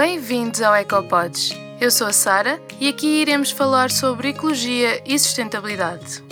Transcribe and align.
Bem-vindos 0.00 0.62
ao 0.62 0.74
EcoPods. 0.74 1.50
Eu 1.78 1.90
sou 1.90 2.06
a 2.06 2.12
Sara 2.14 2.58
e 2.80 2.88
aqui 2.88 3.20
iremos 3.20 3.50
falar 3.50 3.90
sobre 3.90 4.30
ecologia 4.30 5.02
e 5.04 5.18
sustentabilidade. 5.18 6.24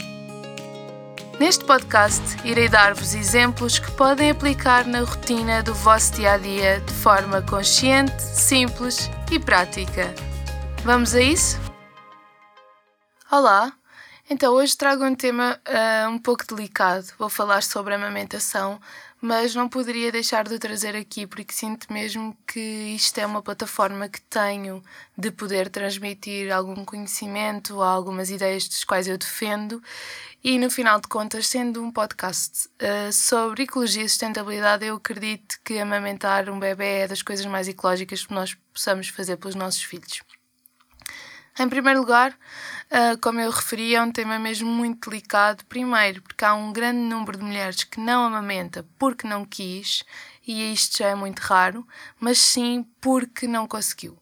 Neste 1.38 1.66
podcast, 1.66 2.22
irei 2.46 2.66
dar-vos 2.66 3.12
exemplos 3.12 3.78
que 3.78 3.90
podem 3.90 4.30
aplicar 4.30 4.86
na 4.86 5.00
rotina 5.00 5.62
do 5.62 5.74
vosso 5.74 6.14
dia 6.14 6.32
a 6.32 6.38
dia 6.38 6.80
de 6.80 6.94
forma 6.94 7.42
consciente, 7.42 8.22
simples 8.22 9.10
e 9.30 9.38
prática. 9.38 10.14
Vamos 10.82 11.14
a 11.14 11.20
isso? 11.20 11.60
Olá! 13.30 13.70
Então, 14.30 14.54
hoje 14.54 14.76
trago 14.76 15.04
um 15.04 15.14
tema 15.14 15.58
uh, 15.66 16.08
um 16.08 16.18
pouco 16.18 16.46
delicado. 16.46 17.06
Vou 17.18 17.30
falar 17.30 17.62
sobre 17.62 17.94
a 17.94 17.96
amamentação, 17.96 18.80
mas 19.20 19.54
não 19.54 19.68
poderia 19.68 20.12
deixar 20.12 20.48
de 20.48 20.58
trazer 20.58 20.94
aqui 20.96 21.26
porque 21.26 21.52
sinto 21.52 21.92
mesmo 21.92 22.36
que 22.46 22.60
isto 22.60 23.18
é 23.18 23.26
uma 23.26 23.42
plataforma 23.42 24.08
que 24.08 24.20
tenho 24.22 24.82
de 25.16 25.30
poder 25.30 25.68
transmitir 25.68 26.52
algum 26.52 26.84
conhecimento, 26.84 27.82
algumas 27.82 28.30
ideias 28.30 28.68
das 28.68 28.84
quais 28.84 29.08
eu 29.08 29.18
defendo 29.18 29.82
e 30.42 30.56
no 30.56 30.70
final 30.70 31.00
de 31.00 31.08
contas, 31.08 31.48
sendo 31.48 31.82
um 31.82 31.90
podcast 31.90 32.68
uh, 32.80 33.12
sobre 33.12 33.64
ecologia 33.64 34.04
e 34.04 34.08
sustentabilidade, 34.08 34.86
eu 34.86 34.94
acredito 34.96 35.58
que 35.64 35.78
amamentar 35.78 36.48
um 36.48 36.60
bebê 36.60 37.00
é 37.00 37.08
das 37.08 37.22
coisas 37.22 37.44
mais 37.46 37.66
ecológicas 37.66 38.24
que 38.24 38.32
nós 38.32 38.54
possamos 38.72 39.08
fazer 39.08 39.36
pelos 39.36 39.56
nossos 39.56 39.82
filhos. 39.82 40.22
Em 41.60 41.68
primeiro 41.68 41.98
lugar, 41.98 42.30
uh, 42.30 43.18
como 43.20 43.40
eu 43.40 43.50
referi, 43.50 43.94
é 43.94 44.00
um 44.00 44.12
tema 44.12 44.38
mesmo 44.38 44.70
muito 44.70 45.10
delicado. 45.10 45.64
Primeiro, 45.64 46.22
porque 46.22 46.44
há 46.44 46.54
um 46.54 46.72
grande 46.72 47.00
número 47.00 47.36
de 47.36 47.44
mulheres 47.44 47.82
que 47.82 47.98
não 47.98 48.24
amamenta 48.24 48.86
porque 48.96 49.26
não 49.26 49.44
quis, 49.44 50.04
e 50.46 50.72
isto 50.72 50.98
já 50.98 51.08
é 51.08 51.14
muito 51.16 51.40
raro, 51.40 51.84
mas 52.20 52.38
sim 52.38 52.86
porque 53.00 53.48
não 53.48 53.66
conseguiu. 53.66 54.16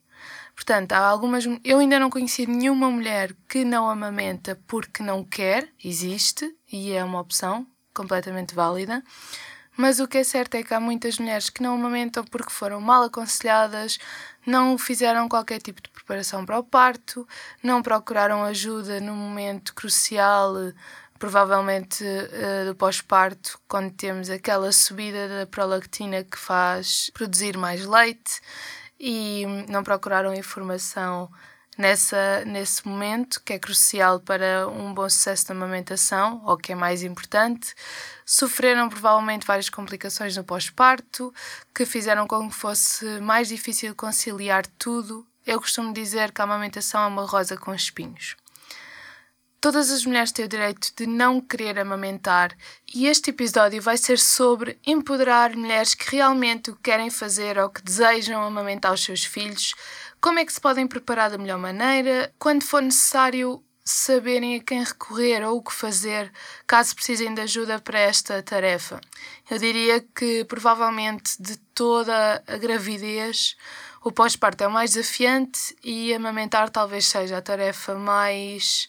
Portanto, 0.55 0.93
há 0.93 0.99
algumas. 0.99 1.45
Eu 1.63 1.79
ainda 1.79 2.01
não 2.01 2.09
conheci 2.09 2.47
nenhuma 2.47 2.91
mulher 2.91 3.37
que 3.47 3.67
não 3.67 3.91
amamenta 3.91 4.59
porque 4.67 5.03
não 5.03 5.23
quer, 5.23 5.69
existe, 5.85 6.51
e 6.73 6.93
é 6.93 7.05
uma 7.05 7.21
opção 7.21 7.67
completamente 7.93 8.55
válida. 8.55 9.03
Mas 9.77 10.01
o 10.01 10.09
que 10.09 10.19
é 10.19 10.25
certo 10.25 10.55
é 10.55 10.63
que 10.63 10.73
há 10.73 10.81
muitas 10.81 11.19
mulheres 11.19 11.51
que 11.51 11.63
não 11.63 11.75
amamentam 11.75 12.25
porque 12.25 12.51
foram 12.51 12.81
mal 12.81 13.03
aconselhadas, 13.03 13.99
não 14.47 14.79
fizeram 14.79 15.29
qualquer 15.29 15.61
tipo 15.61 15.83
de 15.83 15.91
preparação 15.91 16.47
para 16.47 16.59
o 16.59 16.65
parto, 16.65 17.29
não 17.63 17.83
procuraram 17.83 18.43
ajuda 18.43 19.01
no 19.01 19.15
momento 19.15 19.75
crucial, 19.75 20.55
provavelmente 21.19 22.05
uh, 22.05 22.67
do 22.67 22.75
pós-parto, 22.75 23.59
quando 23.69 23.93
temos 23.93 24.31
aquela 24.31 24.73
subida 24.73 25.29
da 25.29 25.47
prolactina 25.47 26.25
que 26.25 26.39
faz 26.39 27.11
produzir 27.13 27.57
mais 27.57 27.85
leite 27.85 28.41
e 28.99 29.45
não 29.69 29.83
procuraram 29.83 30.35
informação 30.35 31.31
nessa, 31.77 32.45
nesse 32.45 32.87
momento, 32.87 33.41
que 33.45 33.53
é 33.53 33.59
crucial 33.59 34.21
para 34.21 34.69
um 34.69 34.95
bom 34.95 35.09
sucesso 35.09 35.49
da 35.49 35.55
amamentação, 35.55 36.43
ou 36.45 36.57
que 36.57 36.73
é 36.73 36.75
mais 36.75 37.03
importante. 37.03 37.75
Sofreram 38.25 38.89
provavelmente 38.89 39.47
várias 39.47 39.69
complicações 39.69 40.37
no 40.37 40.45
pós-parto, 40.45 41.33
que 41.75 41.85
fizeram 41.85 42.27
com 42.27 42.49
que 42.49 42.55
fosse 42.55 43.05
mais 43.21 43.49
difícil 43.49 43.95
conciliar 43.95 44.67
tudo. 44.79 45.27
Eu 45.47 45.61
costumo 45.61 45.93
dizer 45.93 46.33
que 46.33 46.41
a 46.41 46.45
amamentação 46.45 47.03
é 47.03 47.07
uma 47.07 47.27
rosa 47.27 47.57
com 47.57 47.75
espinhos. 47.75 48.37
Todas 49.61 49.91
as 49.91 50.05
mulheres 50.05 50.31
têm 50.31 50.45
o 50.45 50.49
direito 50.49 50.93
de 50.97 51.07
não 51.07 51.41
querer 51.41 51.79
amamentar 51.79 52.57
e 52.95 53.07
este 53.09 53.31
episódio 53.31 53.83
vai 53.83 53.97
ser 53.97 54.19
sobre 54.19 54.79
empoderar 54.87 55.57
mulheres 55.57 55.93
que 55.93 56.15
realmente 56.15 56.71
o 56.71 56.77
querem 56.77 57.11
fazer 57.11 57.59
ou 57.59 57.69
que 57.69 57.83
desejam 57.83 58.45
amamentar 58.45 58.93
os 58.93 59.03
seus 59.03 59.25
filhos, 59.25 59.75
como 60.27 60.41
é 60.41 60.45
que 60.45 60.53
se 60.53 60.61
podem 60.61 60.89
preparar 60.89 61.31
da 61.31 61.39
melhor 61.39 61.57
maneira, 61.57 62.35
quando 62.37 62.65
for 62.65 62.83
necessário 62.83 63.63
saberem 63.85 64.57
a 64.57 64.61
quem 64.61 64.83
recorrer 64.83 65.47
ou 65.47 65.59
o 65.59 65.63
que 65.63 65.73
fazer 65.73 66.33
caso 66.67 66.97
precisem 66.97 67.33
de 67.33 67.43
ajuda 67.43 67.79
para 67.79 68.01
esta 68.01 68.43
tarefa. 68.43 69.01
Eu 69.49 69.57
diria 69.57 70.01
que 70.01 70.45
provavelmente 70.47 71.41
de 71.41 71.57
toda 71.73 72.43
a 72.45 72.57
gravidez 72.57 73.57
o 74.03 74.11
pós-parto 74.11 74.65
é 74.65 74.67
o 74.67 74.71
mais 74.71 74.95
desafiante 74.95 75.77
e 75.85 76.13
amamentar 76.13 76.71
talvez 76.71 77.07
seja 77.07 77.39
a 77.39 77.43
tarefa 77.43 77.95
mais 77.95 78.89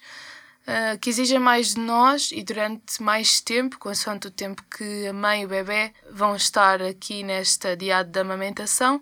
uh, 0.64 0.98
que 0.98 1.12
exija 1.12 1.40
mais 1.40 1.76
de 1.76 1.82
nós 1.82 2.32
e 2.32 2.42
durante 2.42 3.00
mais 3.00 3.40
tempo, 3.42 3.78
consoante 3.78 4.26
o 4.26 4.32
tempo 4.32 4.64
que 4.76 5.06
a 5.06 5.14
mãe 5.14 5.44
e 5.44 5.46
o 5.46 5.50
bebê 5.50 5.94
vão 6.10 6.36
estar 6.36 6.82
aqui 6.82 7.22
nesta 7.22 7.78
diada 7.78 8.10
de 8.10 8.20
amamentação. 8.22 9.00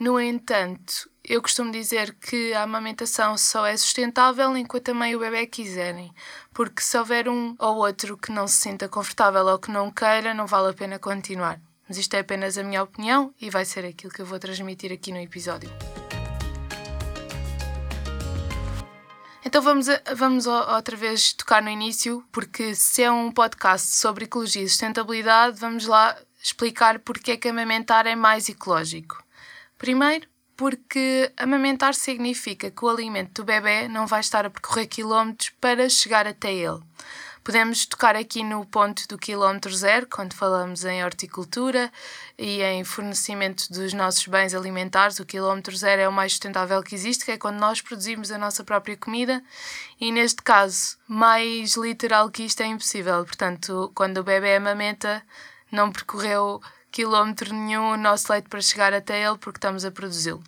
No 0.00 0.20
entanto, 0.20 1.10
eu 1.24 1.42
costumo 1.42 1.72
dizer 1.72 2.14
que 2.14 2.54
a 2.54 2.62
amamentação 2.62 3.36
só 3.36 3.66
é 3.66 3.76
sustentável 3.76 4.56
enquanto 4.56 4.90
a 4.90 4.94
mãe 4.94 5.10
e 5.10 5.16
o 5.16 5.18
bebê 5.18 5.44
quiserem, 5.44 6.14
porque 6.54 6.80
se 6.80 6.96
houver 6.96 7.28
um 7.28 7.56
ou 7.58 7.78
outro 7.78 8.16
que 8.16 8.30
não 8.30 8.46
se 8.46 8.58
sinta 8.58 8.88
confortável 8.88 9.44
ou 9.44 9.58
que 9.58 9.72
não 9.72 9.90
queira, 9.90 10.32
não 10.32 10.46
vale 10.46 10.70
a 10.70 10.72
pena 10.72 11.00
continuar. 11.00 11.60
Mas 11.88 11.98
isto 11.98 12.14
é 12.14 12.20
apenas 12.20 12.56
a 12.56 12.62
minha 12.62 12.80
opinião 12.80 13.34
e 13.40 13.50
vai 13.50 13.64
ser 13.64 13.84
aquilo 13.84 14.12
que 14.12 14.22
eu 14.22 14.26
vou 14.26 14.38
transmitir 14.38 14.92
aqui 14.92 15.10
no 15.10 15.18
episódio. 15.18 15.68
Então 19.44 19.60
vamos, 19.60 19.88
a, 19.88 20.00
vamos 20.14 20.46
outra 20.46 20.96
vez 20.96 21.32
tocar 21.32 21.60
no 21.60 21.70
início, 21.70 22.22
porque 22.30 22.72
se 22.72 23.02
é 23.02 23.10
um 23.10 23.32
podcast 23.32 23.96
sobre 23.96 24.26
ecologia 24.26 24.62
e 24.62 24.68
sustentabilidade, 24.68 25.58
vamos 25.58 25.86
lá 25.86 26.16
explicar 26.40 27.00
porque 27.00 27.32
é 27.32 27.36
que 27.36 27.48
amamentar 27.48 28.06
é 28.06 28.14
mais 28.14 28.48
ecológico. 28.48 29.26
Primeiro, 29.78 30.28
porque 30.56 31.32
amamentar 31.36 31.94
significa 31.94 32.68
que 32.68 32.84
o 32.84 32.88
alimento 32.88 33.42
do 33.42 33.44
bebê 33.44 33.86
não 33.86 34.08
vai 34.08 34.18
estar 34.18 34.44
a 34.44 34.50
percorrer 34.50 34.88
quilómetros 34.88 35.50
para 35.60 35.88
chegar 35.88 36.26
até 36.26 36.52
ele. 36.52 36.82
Podemos 37.44 37.86
tocar 37.86 38.14
aqui 38.14 38.42
no 38.44 38.66
ponto 38.66 39.08
do 39.08 39.16
quilómetro 39.16 39.74
zero, 39.74 40.06
quando 40.06 40.34
falamos 40.34 40.84
em 40.84 41.02
horticultura 41.02 41.90
e 42.36 42.60
em 42.60 42.84
fornecimento 42.84 43.72
dos 43.72 43.94
nossos 43.94 44.26
bens 44.26 44.52
alimentares. 44.52 45.18
O 45.18 45.24
quilómetro 45.24 45.74
zero 45.74 46.02
é 46.02 46.08
o 46.08 46.12
mais 46.12 46.32
sustentável 46.32 46.82
que 46.82 46.94
existe, 46.94 47.24
que 47.24 47.30
é 47.30 47.38
quando 47.38 47.58
nós 47.58 47.80
produzimos 47.80 48.30
a 48.30 48.36
nossa 48.36 48.62
própria 48.64 48.98
comida, 48.98 49.42
e 49.98 50.12
neste 50.12 50.42
caso, 50.42 50.98
mais 51.06 51.74
literal 51.74 52.28
que 52.28 52.42
isto 52.42 52.62
é 52.62 52.66
impossível. 52.66 53.24
Portanto, 53.24 53.90
quando 53.94 54.18
o 54.18 54.24
bebê 54.24 54.56
amamenta, 54.56 55.22
não 55.72 55.90
percorreu 55.90 56.60
quilómetro 56.90 57.54
nenhum 57.54 57.92
o 57.92 57.96
nosso 57.96 58.32
leite 58.32 58.48
para 58.48 58.60
chegar 58.60 58.92
até 58.92 59.24
ele 59.24 59.38
porque 59.38 59.58
estamos 59.58 59.84
a 59.84 59.90
produzi-lo. 59.90 60.42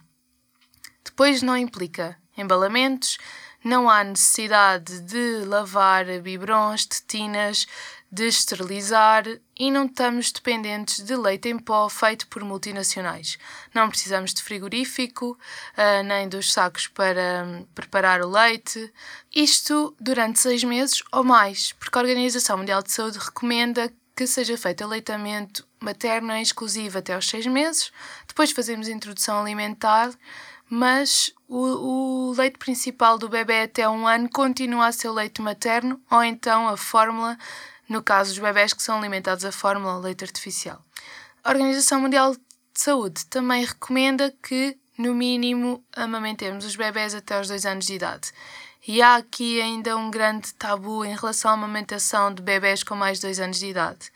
Depois 1.05 1.43
não 1.43 1.56
implica 1.56 2.17
embalamentos, 2.37 3.19
não 3.62 3.91
há 3.91 4.03
necessidade 4.03 5.01
de 5.01 5.45
lavar 5.45 6.06
biberons, 6.21 6.87
tetinas, 6.87 7.67
de 8.12 8.27
esterilizar 8.27 9.25
e 9.56 9.71
não 9.71 9.87
estamos 9.87 10.33
dependentes 10.33 11.05
de 11.05 11.15
leite 11.15 11.49
em 11.49 11.59
pó 11.59 11.89
feito 11.89 12.27
por 12.27 12.43
multinacionais. 12.43 13.39
Não 13.72 13.89
precisamos 13.89 14.34
de 14.34 14.43
frigorífico, 14.43 15.39
uh, 15.77 16.03
nem 16.05 16.28
dos 16.28 16.53
sacos 16.53 16.89
para 16.89 17.45
um, 17.47 17.65
preparar 17.75 18.21
o 18.22 18.28
leite. 18.28 18.93
Isto 19.33 19.95
durante 20.01 20.41
seis 20.41 20.65
meses 20.65 21.03
ou 21.12 21.22
mais, 21.22 21.72
porque 21.75 21.97
a 21.97 22.01
Organização 22.01 22.59
Mundial 22.59 22.83
de 22.83 22.91
Saúde 22.91 23.19
recomenda 23.19 23.93
que 24.21 24.27
seja 24.27 24.59
feito 24.59 24.85
aleitamento 24.85 25.67
materno 25.81 26.31
em 26.35 26.43
exclusivo 26.43 26.99
até 26.99 27.15
aos 27.15 27.27
seis 27.27 27.47
meses, 27.47 27.91
depois 28.29 28.51
fazemos 28.51 28.87
introdução 28.87 29.41
alimentar, 29.41 30.11
mas 30.69 31.33
o, 31.49 32.29
o, 32.29 32.33
leite 32.33 32.59
principal 32.59 33.17
do 33.17 33.31
bebê 33.31 33.63
até 33.63 33.89
um 33.89 34.07
ano 34.07 34.29
continua 34.29 34.89
a 34.89 34.93
ser 34.93 35.09
o 35.09 35.15
leite 35.15 35.41
materno 35.41 35.99
ou 36.11 36.23
então 36.23 36.69
a 36.69 36.77
fórmula, 36.77 37.39
no 37.89 38.03
caso 38.03 38.33
dos 38.33 38.39
bebés 38.41 38.75
que 38.75 38.83
são 38.83 38.99
alimentados 38.99 39.43
a 39.43 39.51
fórmula 39.51 39.97
leite 39.97 40.23
artificial. 40.23 40.85
A 41.43 41.49
Organização 41.49 42.03
Mundial 42.03 42.35
de 42.35 42.41
Saúde 42.75 43.25
também 43.25 43.65
recomenda 43.65 44.35
que, 44.43 44.77
no 44.99 45.15
mínimo, 45.15 45.83
amamentemos 45.97 46.66
os 46.66 46.77
bebés 46.77 47.15
até 47.15 47.39
aos 47.39 47.49
dois 47.49 47.65
anos 47.65 47.87
de 47.87 47.95
idade. 47.95 48.33
E 48.86 49.03
há 49.03 49.16
aqui 49.16 49.60
ainda 49.60 49.97
um 49.97 50.10
grande 50.10 50.54
tabu 50.54 51.04
em 51.04 51.15
relação 51.15 51.50
à 51.50 51.54
amamentação 51.54 52.32
de 52.32 52.42
bebés 52.42 52.82
com 52.82 52.94
mais 52.94 53.18
de 53.18 53.27
2 53.27 53.41
anos 53.41 53.59
de 53.59 53.66
idade. 53.66 54.10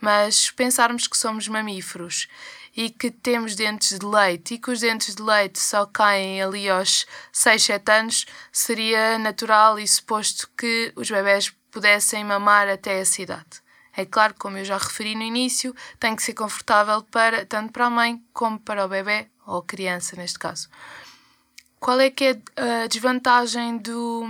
Mas 0.00 0.50
pensarmos 0.50 1.06
que 1.06 1.16
somos 1.16 1.48
mamíferos 1.48 2.28
e 2.76 2.90
que 2.90 3.10
temos 3.10 3.54
dentes 3.54 3.98
de 3.98 4.04
leite 4.06 4.54
e 4.54 4.58
que 4.58 4.70
os 4.70 4.80
dentes 4.80 5.14
de 5.14 5.22
leite 5.22 5.58
só 5.58 5.86
caem 5.86 6.42
ali 6.42 6.68
aos 6.68 7.06
6, 7.32 7.62
7 7.62 7.92
anos, 7.92 8.26
seria 8.52 9.18
natural 9.18 9.78
e 9.78 9.86
suposto 9.86 10.48
que 10.56 10.92
os 10.96 11.10
bebés 11.10 11.52
pudessem 11.70 12.24
mamar 12.24 12.68
até 12.68 13.00
essa 13.00 13.22
idade. 13.22 13.62
É 13.94 14.04
claro, 14.04 14.34
como 14.38 14.58
eu 14.58 14.64
já 14.64 14.76
referi 14.76 15.14
no 15.14 15.22
início, 15.22 15.74
tem 15.98 16.14
que 16.14 16.22
ser 16.22 16.34
confortável 16.34 17.02
para, 17.02 17.46
tanto 17.46 17.72
para 17.72 17.86
a 17.86 17.90
mãe 17.90 18.22
como 18.32 18.58
para 18.60 18.84
o 18.84 18.88
bebê, 18.88 19.28
ou 19.46 19.62
criança 19.62 20.16
neste 20.16 20.38
caso. 20.38 20.68
Qual 21.78 22.00
é 22.00 22.10
que 22.10 22.24
é 22.24 22.82
a 22.84 22.86
desvantagem 22.86 23.78
do, 23.78 24.26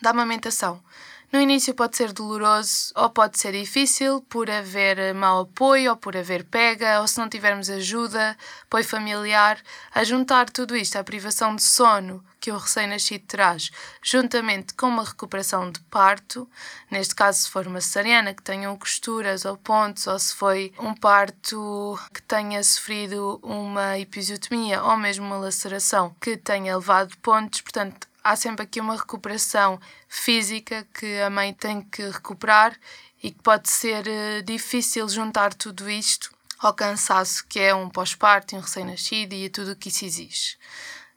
da 0.00 0.10
amamentação? 0.10 0.82
No 1.32 1.40
início 1.40 1.74
pode 1.74 1.96
ser 1.96 2.12
doloroso 2.12 2.92
ou 2.94 3.08
pode 3.08 3.38
ser 3.38 3.52
difícil 3.52 4.20
por 4.28 4.50
haver 4.50 5.14
mau 5.14 5.40
apoio 5.40 5.92
ou 5.92 5.96
por 5.96 6.14
haver 6.14 6.44
pega 6.44 7.00
ou 7.00 7.08
se 7.08 7.18
não 7.18 7.26
tivermos 7.26 7.70
ajuda, 7.70 8.36
apoio 8.64 8.84
familiar. 8.84 9.58
A 9.94 10.04
juntar 10.04 10.50
tudo 10.50 10.76
isto 10.76 10.96
à 10.96 11.02
privação 11.02 11.56
de 11.56 11.62
sono 11.62 12.22
que 12.38 12.52
o 12.52 12.58
recém-nascido 12.58 13.24
traz, 13.26 13.70
juntamente 14.02 14.74
com 14.74 14.88
uma 14.88 15.04
recuperação 15.04 15.70
de 15.70 15.80
parto, 15.84 16.46
neste 16.90 17.14
caso 17.14 17.40
se 17.40 17.48
for 17.48 17.66
uma 17.66 17.80
cesariana 17.80 18.34
que 18.34 18.42
tenham 18.42 18.76
costuras 18.76 19.46
ou 19.46 19.56
pontos 19.56 20.06
ou 20.06 20.18
se 20.18 20.34
foi 20.34 20.74
um 20.78 20.92
parto 20.92 21.98
que 22.12 22.20
tenha 22.20 22.62
sofrido 22.62 23.40
uma 23.42 23.98
episiotomia 23.98 24.82
ou 24.82 24.98
mesmo 24.98 25.24
uma 25.24 25.38
laceração 25.38 26.14
que 26.20 26.36
tenha 26.36 26.76
levado 26.76 27.16
pontos, 27.22 27.62
portanto 27.62 28.11
há 28.22 28.36
sempre 28.36 28.64
aqui 28.64 28.80
uma 28.80 28.96
recuperação 28.96 29.80
física 30.08 30.86
que 30.94 31.20
a 31.20 31.30
mãe 31.30 31.52
tem 31.52 31.82
que 31.82 32.02
recuperar 32.02 32.78
e 33.22 33.30
que 33.30 33.42
pode 33.42 33.70
ser 33.70 34.04
uh, 34.06 34.42
difícil 34.42 35.08
juntar 35.08 35.54
tudo 35.54 35.88
isto 35.88 36.30
ao 36.58 36.74
cansaço 36.74 37.44
que 37.48 37.58
é 37.58 37.74
um 37.74 37.88
pós-parto, 37.88 38.56
um 38.56 38.60
recém-nascido 38.60 39.34
e 39.34 39.46
a 39.46 39.50
tudo 39.50 39.72
o 39.72 39.76
que 39.76 39.88
isso 39.88 40.04
exige. 40.04 40.56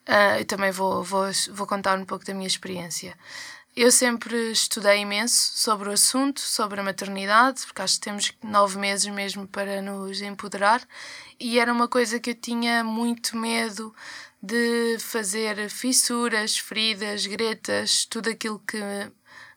Uh, 0.08 0.40
eu 0.40 0.46
também 0.46 0.72
vou, 0.72 1.04
vou, 1.04 1.26
vou 1.52 1.68
contar 1.68 1.98
um 1.98 2.06
pouco 2.06 2.26
da 2.26 2.34
minha 2.34 2.48
experiência. 2.48 3.18
Eu 3.76 3.92
sempre 3.92 4.52
estudei 4.54 5.00
imenso 5.00 5.52
sobre 5.54 5.90
o 5.90 5.92
assunto, 5.92 6.40
sobre 6.40 6.80
a 6.80 6.84
maternidade, 6.84 7.66
porque 7.66 7.82
acho 7.82 7.96
que 7.96 8.06
temos 8.06 8.32
nove 8.42 8.80
meses 8.80 9.06
mesmo 9.08 9.46
para 9.48 9.82
nos 9.82 10.22
empoderar, 10.22 10.82
e 11.38 11.60
era 11.60 11.74
uma 11.74 11.86
coisa 11.86 12.18
que 12.18 12.30
eu 12.30 12.36
tinha 12.36 12.86
muito 12.86 13.36
medo 13.36 13.94
de 14.46 14.98
fazer 15.00 15.70
fissuras, 15.70 16.58
feridas, 16.58 17.26
gretas, 17.26 18.06
tudo 18.06 18.30
aquilo 18.30 18.60
que 18.60 18.80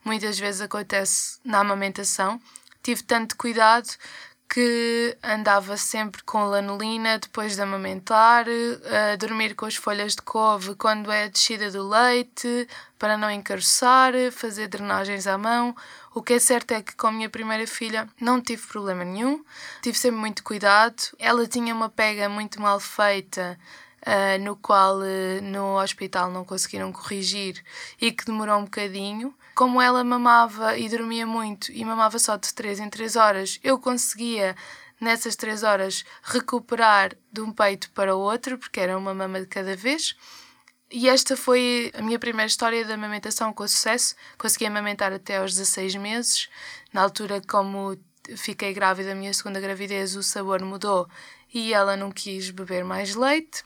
muitas 0.04 0.38
vezes 0.38 0.60
acontece 0.62 1.38
na 1.44 1.58
amamentação. 1.60 2.40
Tive 2.82 3.02
tanto 3.02 3.36
cuidado 3.36 3.88
que 4.48 5.14
andava 5.22 5.76
sempre 5.76 6.22
com 6.22 6.44
lanolina 6.44 7.18
depois 7.18 7.54
de 7.54 7.60
amamentar, 7.60 8.46
a 9.12 9.16
dormir 9.16 9.54
com 9.54 9.66
as 9.66 9.76
folhas 9.76 10.14
de 10.14 10.22
couve 10.22 10.74
quando 10.74 11.12
é 11.12 11.24
a 11.24 11.28
descida 11.28 11.70
do 11.70 11.86
leite, 11.86 12.66
para 12.98 13.18
não 13.18 13.30
encaroçar, 13.30 14.14
fazer 14.32 14.68
drenagens 14.68 15.26
à 15.26 15.36
mão. 15.36 15.76
O 16.14 16.22
que 16.22 16.32
é 16.32 16.38
certo 16.38 16.72
é 16.72 16.80
que 16.80 16.96
com 16.96 17.08
a 17.08 17.12
minha 17.12 17.28
primeira 17.28 17.66
filha 17.66 18.08
não 18.18 18.40
tive 18.40 18.66
problema 18.66 19.04
nenhum, 19.04 19.44
tive 19.82 19.98
sempre 19.98 20.18
muito 20.18 20.42
cuidado. 20.42 20.96
Ela 21.18 21.46
tinha 21.46 21.74
uma 21.74 21.90
pega 21.90 22.26
muito 22.26 22.58
mal 22.58 22.80
feita 22.80 23.58
uh, 24.06 24.42
no 24.42 24.56
qual 24.56 24.98
uh, 24.98 25.42
no 25.42 25.80
hospital 25.80 26.30
não 26.30 26.44
conseguiram 26.44 26.92
corrigir 26.92 27.62
e 28.00 28.12
que 28.12 28.24
demorou 28.24 28.58
um 28.58 28.64
bocadinho. 28.64 29.34
Como 29.54 29.80
ela 29.80 30.04
mamava 30.04 30.78
e 30.78 30.88
dormia 30.88 31.26
muito 31.26 31.72
e 31.72 31.84
mamava 31.84 32.18
só 32.18 32.36
de 32.36 32.52
3 32.54 32.80
em 32.80 32.88
3 32.90 33.16
horas, 33.16 33.60
eu 33.62 33.78
conseguia 33.78 34.54
nessas 35.00 35.36
3 35.36 35.62
horas 35.62 36.04
recuperar 36.22 37.14
de 37.32 37.40
um 37.40 37.52
peito 37.52 37.90
para 37.90 38.14
o 38.14 38.20
outro, 38.20 38.58
porque 38.58 38.80
era 38.80 38.96
uma 38.96 39.14
mama 39.14 39.40
de 39.40 39.46
cada 39.46 39.74
vez. 39.74 40.16
E 40.90 41.08
esta 41.08 41.36
foi 41.36 41.92
a 41.94 42.00
minha 42.00 42.18
primeira 42.18 42.46
história 42.46 42.84
de 42.84 42.92
amamentação 42.92 43.52
com 43.52 43.68
sucesso. 43.68 44.14
Consegui 44.38 44.66
amamentar 44.66 45.12
até 45.12 45.36
aos 45.36 45.54
16 45.54 45.96
meses. 45.96 46.48
Na 46.92 47.02
altura, 47.02 47.42
como 47.46 47.98
fiquei 48.36 48.72
grávida, 48.72 49.12
a 49.12 49.14
minha 49.14 49.32
segunda 49.34 49.60
gravidez, 49.60 50.16
o 50.16 50.22
sabor 50.22 50.62
mudou 50.62 51.06
e 51.52 51.74
ela 51.74 51.96
não 51.96 52.10
quis 52.10 52.50
beber 52.50 52.84
mais 52.84 53.14
leite. 53.14 53.62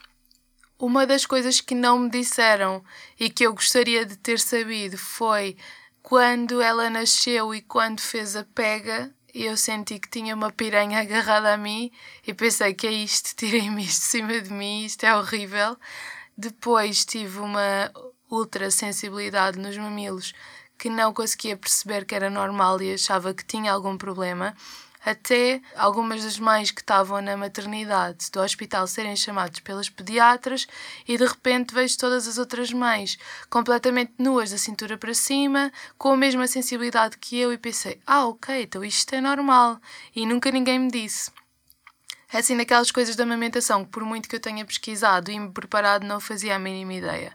Uma 0.85 1.07
das 1.07 1.25
coisas 1.25 1.61
que 1.61 1.73
não 1.73 1.97
me 1.97 2.09
disseram 2.09 2.83
e 3.17 3.29
que 3.29 3.45
eu 3.45 3.53
gostaria 3.53 4.05
de 4.05 4.17
ter 4.17 4.37
sabido 4.37 4.97
foi 4.97 5.55
quando 6.01 6.61
ela 6.61 6.89
nasceu 6.89 7.55
e 7.55 7.61
quando 7.61 8.01
fez 8.01 8.35
a 8.35 8.43
pega, 8.43 9.09
eu 9.33 9.55
senti 9.55 9.97
que 9.97 10.09
tinha 10.09 10.35
uma 10.35 10.51
piranha 10.51 10.99
agarrada 10.99 11.53
a 11.53 11.57
mim 11.57 11.89
e 12.27 12.33
pensei 12.33 12.73
que 12.73 12.85
é 12.85 12.91
isto, 12.91 13.33
tirem-me 13.39 13.81
isto 13.81 14.01
de 14.01 14.07
cima 14.07 14.41
de 14.41 14.51
mim, 14.51 14.83
isto 14.83 15.05
é 15.05 15.15
horrível. 15.15 15.77
Depois 16.37 17.05
tive 17.05 17.39
uma 17.39 17.89
ultra 18.29 18.69
sensibilidade 18.69 19.57
nos 19.57 19.77
mamilos 19.77 20.33
que 20.77 20.89
não 20.89 21.13
conseguia 21.13 21.55
perceber 21.55 22.03
que 22.03 22.13
era 22.13 22.29
normal 22.29 22.81
e 22.81 22.93
achava 22.93 23.33
que 23.33 23.45
tinha 23.45 23.71
algum 23.71 23.97
problema 23.97 24.53
até 25.05 25.61
algumas 25.75 26.23
das 26.23 26.39
mães 26.39 26.71
que 26.71 26.81
estavam 26.81 27.21
na 27.21 27.35
maternidade 27.35 28.31
do 28.31 28.39
hospital 28.39 28.87
serem 28.87 29.15
chamadas 29.15 29.59
pelas 29.59 29.89
pediatras 29.89 30.67
e 31.07 31.17
de 31.17 31.25
repente 31.25 31.73
vejo 31.73 31.97
todas 31.97 32.27
as 32.27 32.37
outras 32.37 32.71
mães 32.71 33.17
completamente 33.49 34.13
nuas 34.17 34.51
da 34.51 34.57
cintura 34.57 34.97
para 34.97 35.13
cima, 35.13 35.71
com 35.97 36.13
a 36.13 36.17
mesma 36.17 36.47
sensibilidade 36.47 37.17
que 37.17 37.37
eu 37.37 37.51
e 37.51 37.57
pensei, 37.57 37.99
ah 38.07 38.25
ok, 38.25 38.63
então 38.63 38.83
isto 38.83 39.13
é 39.13 39.21
normal 39.21 39.79
e 40.15 40.25
nunca 40.25 40.51
ninguém 40.51 40.79
me 40.79 40.89
disse. 40.89 41.31
É 42.31 42.39
assim 42.39 42.57
daquelas 42.57 42.89
coisas 42.89 43.15
da 43.15 43.23
amamentação 43.23 43.85
que 43.85 43.91
por 43.91 44.03
muito 44.03 44.27
que 44.27 44.35
eu 44.35 44.39
tenha 44.39 44.65
pesquisado 44.65 45.29
e 45.29 45.39
me 45.39 45.51
preparado 45.51 46.03
não 46.03 46.19
fazia 46.19 46.55
a 46.55 46.59
mínima 46.59 46.93
ideia 46.93 47.33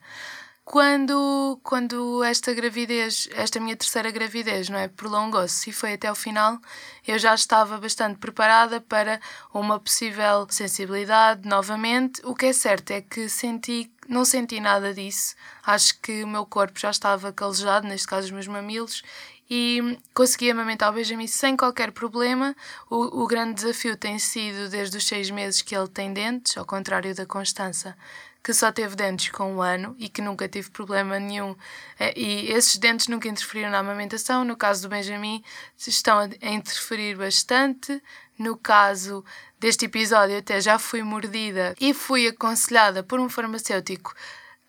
quando, 0.71 1.59
quando 1.63 2.23
esta 2.23 2.53
gravidez, 2.53 3.27
esta 3.33 3.59
minha 3.59 3.75
terceira 3.75 4.11
gravidez, 4.11 4.69
não 4.69 4.79
é, 4.79 4.87
prolongou-se 4.87 5.71
e 5.71 5.73
foi 5.73 5.95
até 5.95 6.13
o 6.13 6.15
final, 6.15 6.59
eu 7.07 7.19
já 7.19 7.35
estava 7.35 7.79
bastante 7.79 8.19
preparada 8.19 8.79
para 8.79 9.19
uma 9.55 9.81
possível 9.81 10.47
sensibilidade 10.51 11.49
novamente. 11.49 12.21
O 12.23 12.35
que 12.35 12.45
é 12.45 12.53
certo 12.53 12.91
é 12.91 13.01
que 13.01 13.31
senti, 13.31 13.91
não 14.07 14.27
senti 14.27 14.61
nada 14.61 14.93
disso. 14.93 15.35
Acho 15.65 15.99
que 16.03 16.23
o 16.23 16.29
meu 16.29 16.45
corpo 16.45 16.79
já 16.79 16.91
estava 16.91 17.33
calejado, 17.33 17.89
neste 17.89 18.07
caso 18.07 18.27
os 18.27 18.31
meus 18.31 18.47
mamilos, 18.47 19.03
e 19.51 19.99
consegui 20.13 20.51
amamentar 20.51 20.91
o 20.91 20.95
Benjamin 20.95 21.27
sem 21.27 21.57
qualquer 21.57 21.93
problema. 21.93 22.55
O, 22.91 23.23
o 23.23 23.27
grande 23.27 23.55
desafio 23.55 23.97
tem 23.97 24.19
sido 24.19 24.69
desde 24.69 24.99
os 24.99 25.07
seis 25.07 25.31
meses 25.31 25.63
que 25.63 25.75
ele 25.75 25.89
tem 25.89 26.13
dentes, 26.13 26.59
ao 26.59 26.67
contrário 26.67 27.15
da 27.15 27.25
Constança, 27.25 27.97
que 28.43 28.55
só 28.55 28.73
teve 28.73 28.97
dentes 28.97 29.31
com 29.31 29.55
um 29.55 29.63
ano 29.63 29.95
e 29.99 30.09
que 30.09 30.23
nunca 30.23 30.49
teve 30.49 30.71
problema 30.71 31.19
nenhum. 31.19 31.55
É, 31.99 32.19
e 32.19 32.51
esses 32.51 32.77
dentes 32.79 33.09
nunca 33.09 33.29
interferiram 33.29 33.71
na 33.71 33.79
amamentação. 33.79 34.45
No 34.45 34.57
caso 34.57 34.83
do 34.83 34.89
Benjamin, 34.89 35.43
estão 35.77 36.19
a 36.19 36.49
interferir 36.49 37.17
bastante. 37.17 38.03
No 38.39 38.57
caso 38.57 39.25
deste 39.59 39.87
episódio, 39.87 40.39
até 40.39 40.61
já 40.61 40.79
fui 40.79 41.03
mordida 41.03 41.75
e 41.81 41.93
fui 41.93 42.27
aconselhada 42.29 43.03
por 43.03 43.19
um 43.19 43.29
farmacêutico 43.29 44.15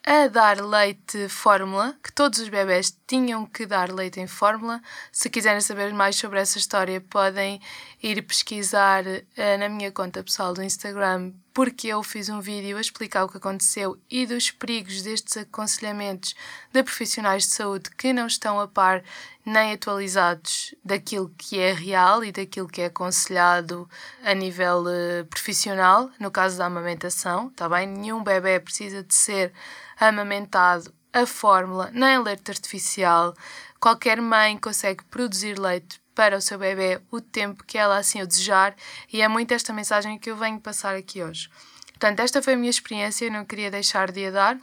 a 0.05 0.27
dar 0.27 0.59
leite 0.65 1.29
fórmula, 1.29 1.95
que 2.03 2.11
todos 2.11 2.39
os 2.39 2.49
bebés 2.49 2.97
tinham 3.09 3.43
que 3.43 3.65
dar 3.65 3.91
leite 3.91 4.19
em 4.19 4.27
fórmula. 4.27 4.79
Se 5.11 5.31
quiserem 5.31 5.61
saber 5.61 5.91
mais 5.91 6.15
sobre 6.15 6.39
essa 6.39 6.59
história, 6.59 7.01
podem 7.01 7.59
ir 8.03 8.21
pesquisar 8.21 9.03
uh, 9.03 9.57
na 9.57 9.67
minha 9.67 9.91
conta 9.91 10.23
pessoal 10.23 10.53
do 10.53 10.61
Instagram, 10.61 11.33
porque 11.51 11.87
eu 11.87 12.03
fiz 12.03 12.29
um 12.29 12.39
vídeo 12.39 12.77
a 12.77 12.81
explicar 12.81 13.23
o 13.23 13.27
que 13.27 13.37
aconteceu 13.37 13.97
e 14.11 14.27
dos 14.27 14.51
perigos 14.51 15.01
destes 15.01 15.37
aconselhamentos 15.37 16.35
de 16.71 16.83
profissionais 16.83 17.45
de 17.45 17.49
saúde 17.49 17.89
que 17.97 18.13
não 18.13 18.27
estão 18.27 18.59
a 18.59 18.67
par 18.67 19.03
nem 19.43 19.73
atualizados 19.73 20.75
daquilo 20.85 21.33
que 21.35 21.57
é 21.57 21.73
real 21.73 22.23
e 22.23 22.31
daquilo 22.31 22.67
que 22.67 22.83
é 22.83 22.85
aconselhado 22.85 23.89
a 24.23 24.35
nível 24.35 24.83
uh, 24.83 25.25
profissional, 25.25 26.11
no 26.19 26.29
caso 26.29 26.59
da 26.59 26.67
amamentação, 26.67 27.49
tá 27.49 27.67
bem? 27.67 27.87
Nenhum 27.87 28.23
bebê 28.23 28.59
precisa 28.59 29.01
de 29.01 29.15
ser 29.15 29.51
amamentado 29.99 30.93
a 31.13 31.25
fórmula, 31.25 31.89
nem 31.93 32.21
leite 32.21 32.51
artificial. 32.51 33.35
Qualquer 33.79 34.21
mãe 34.21 34.57
consegue 34.57 35.03
produzir 35.05 35.57
leite 35.57 36.01
para 36.13 36.37
o 36.37 36.41
seu 36.41 36.59
bebê 36.59 37.01
o 37.09 37.21
tempo 37.21 37.63
que 37.63 37.77
ela 37.77 37.97
assim 37.97 38.21
o 38.21 38.27
desejar 38.27 38.75
e 39.11 39.21
é 39.21 39.27
muito 39.27 39.53
esta 39.53 39.71
mensagem 39.71 40.19
que 40.19 40.29
eu 40.29 40.35
venho 40.35 40.59
passar 40.59 40.95
aqui 40.95 41.23
hoje. 41.23 41.49
Portanto, 41.89 42.19
esta 42.19 42.41
foi 42.41 42.53
a 42.53 42.57
minha 42.57 42.69
experiência, 42.69 43.29
não 43.29 43.45
queria 43.45 43.71
deixar 43.71 44.11
de 44.11 44.25
a 44.25 44.31
dar. 44.31 44.57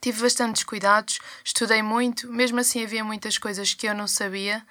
Tive 0.00 0.22
bastantes 0.22 0.64
cuidados, 0.64 1.18
estudei 1.44 1.82
muito, 1.82 2.26
mesmo 2.32 2.58
assim 2.58 2.82
havia 2.82 3.04
muitas 3.04 3.36
coisas 3.36 3.74
que 3.74 3.86
eu 3.86 3.94
não 3.94 4.08
sabia 4.08 4.64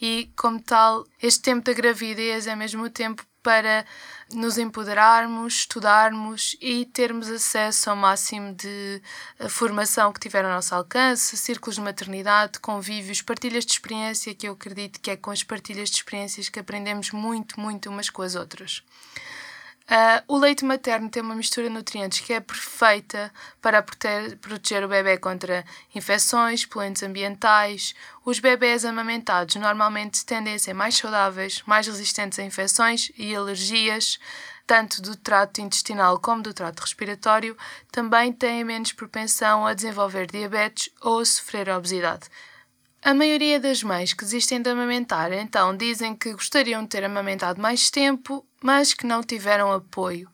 e, 0.00 0.30
como 0.36 0.60
tal, 0.60 1.06
este 1.22 1.40
tempo 1.40 1.64
da 1.64 1.72
gravidez 1.72 2.46
é 2.46 2.54
mesmo 2.54 2.84
o 2.84 2.90
tempo 2.90 3.24
para 3.44 3.84
nos 4.32 4.56
empoderarmos, 4.56 5.58
estudarmos 5.58 6.56
e 6.60 6.86
termos 6.86 7.30
acesso 7.30 7.90
ao 7.90 7.94
máximo 7.94 8.54
de 8.54 9.02
eh, 9.38 9.48
formação 9.48 10.12
que 10.12 10.18
tiver 10.18 10.44
ao 10.44 10.50
nosso 10.50 10.74
alcance, 10.74 11.36
círculos 11.36 11.76
de 11.76 11.82
maternidade, 11.82 12.58
convívios, 12.58 13.20
partilhas 13.20 13.66
de 13.66 13.72
experiência, 13.72 14.34
que 14.34 14.48
eu 14.48 14.54
acredito 14.54 14.98
que 14.98 15.10
é 15.10 15.16
com 15.16 15.30
as 15.30 15.44
partilhas 15.44 15.90
de 15.90 15.96
experiências 15.96 16.48
que 16.48 16.58
aprendemos 16.58 17.10
muito, 17.10 17.60
muito 17.60 17.90
umas 17.90 18.08
com 18.08 18.22
as 18.22 18.34
outras. 18.34 18.82
Uh, 19.84 20.24
o 20.28 20.38
leite 20.38 20.64
materno 20.64 21.10
tem 21.10 21.22
uma 21.22 21.34
mistura 21.34 21.68
de 21.68 21.74
nutrientes 21.74 22.20
que 22.20 22.32
é 22.32 22.40
perfeita 22.40 23.30
para 23.60 23.82
proteger, 23.82 24.38
proteger 24.38 24.82
o 24.82 24.88
bebê 24.88 25.18
contra 25.18 25.62
infecções, 25.94 26.64
poluentes 26.64 27.02
ambientais. 27.02 27.94
Os 28.24 28.38
bebés 28.38 28.86
amamentados 28.86 29.56
normalmente 29.56 30.24
tendem 30.24 30.54
a 30.54 30.58
ser 30.58 30.72
mais 30.72 30.96
saudáveis, 30.96 31.62
mais 31.66 31.86
resistentes 31.86 32.38
a 32.38 32.42
infecções 32.42 33.12
e 33.18 33.36
alergias, 33.36 34.18
tanto 34.66 35.02
do 35.02 35.16
trato 35.16 35.60
intestinal 35.60 36.18
como 36.18 36.42
do 36.42 36.54
trato 36.54 36.80
respiratório. 36.80 37.54
Também 37.92 38.32
têm 38.32 38.64
menos 38.64 38.92
propensão 38.92 39.66
a 39.66 39.74
desenvolver 39.74 40.26
diabetes 40.26 40.88
ou 41.02 41.18
a 41.18 41.26
sofrer 41.26 41.68
obesidade. 41.68 42.30
A 43.06 43.12
maioria 43.12 43.60
das 43.60 43.82
mães 43.82 44.14
que 44.14 44.24
desistem 44.24 44.62
de 44.62 44.70
amamentar 44.70 45.30
então 45.30 45.76
dizem 45.76 46.16
que 46.16 46.32
gostariam 46.32 46.82
de 46.82 46.88
ter 46.88 47.04
amamentado 47.04 47.60
mais 47.60 47.90
tempo, 47.90 48.46
mas 48.62 48.94
que 48.94 49.06
não 49.06 49.22
tiveram 49.22 49.70
apoio. 49.70 50.26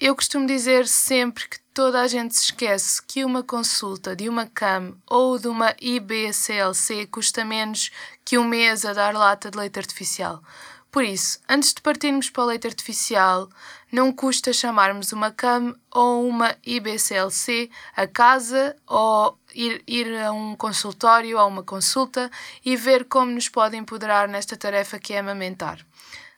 Eu 0.00 0.16
costumo 0.16 0.46
dizer 0.46 0.88
sempre 0.88 1.46
que 1.46 1.60
toda 1.74 2.00
a 2.00 2.08
gente 2.08 2.34
se 2.34 2.44
esquece 2.44 3.02
que 3.06 3.22
uma 3.22 3.42
consulta 3.42 4.16
de 4.16 4.30
uma 4.30 4.46
CAM 4.46 4.94
ou 5.06 5.38
de 5.38 5.46
uma 5.46 5.76
IBCLC 5.78 7.06
custa 7.08 7.44
menos 7.44 7.90
que 8.24 8.38
um 8.38 8.44
mês 8.44 8.86
a 8.86 8.94
dar 8.94 9.12
lata 9.12 9.50
de 9.50 9.58
leite 9.58 9.78
artificial. 9.78 10.42
Por 10.90 11.04
isso, 11.04 11.38
antes 11.46 11.74
de 11.74 11.82
partirmos 11.82 12.30
para 12.30 12.42
o 12.42 12.46
leite 12.46 12.66
artificial, 12.66 13.46
não 13.92 14.10
custa 14.10 14.54
chamarmos 14.54 15.12
uma 15.12 15.30
CAM 15.30 15.76
ou 15.90 16.26
uma 16.26 16.56
IBCLC 16.64 17.70
a 17.94 18.06
casa 18.06 18.74
ou 18.86 19.38
ir, 19.54 19.82
ir 19.86 20.16
a 20.18 20.32
um 20.32 20.56
consultório 20.56 21.38
ou 21.38 21.48
uma 21.48 21.62
consulta 21.62 22.30
e 22.64 22.76
ver 22.76 23.04
como 23.04 23.32
nos 23.32 23.48
pode 23.48 23.76
empoderar 23.76 24.28
nesta 24.28 24.56
tarefa 24.56 24.98
que 24.98 25.12
é 25.12 25.18
amamentar. 25.18 25.78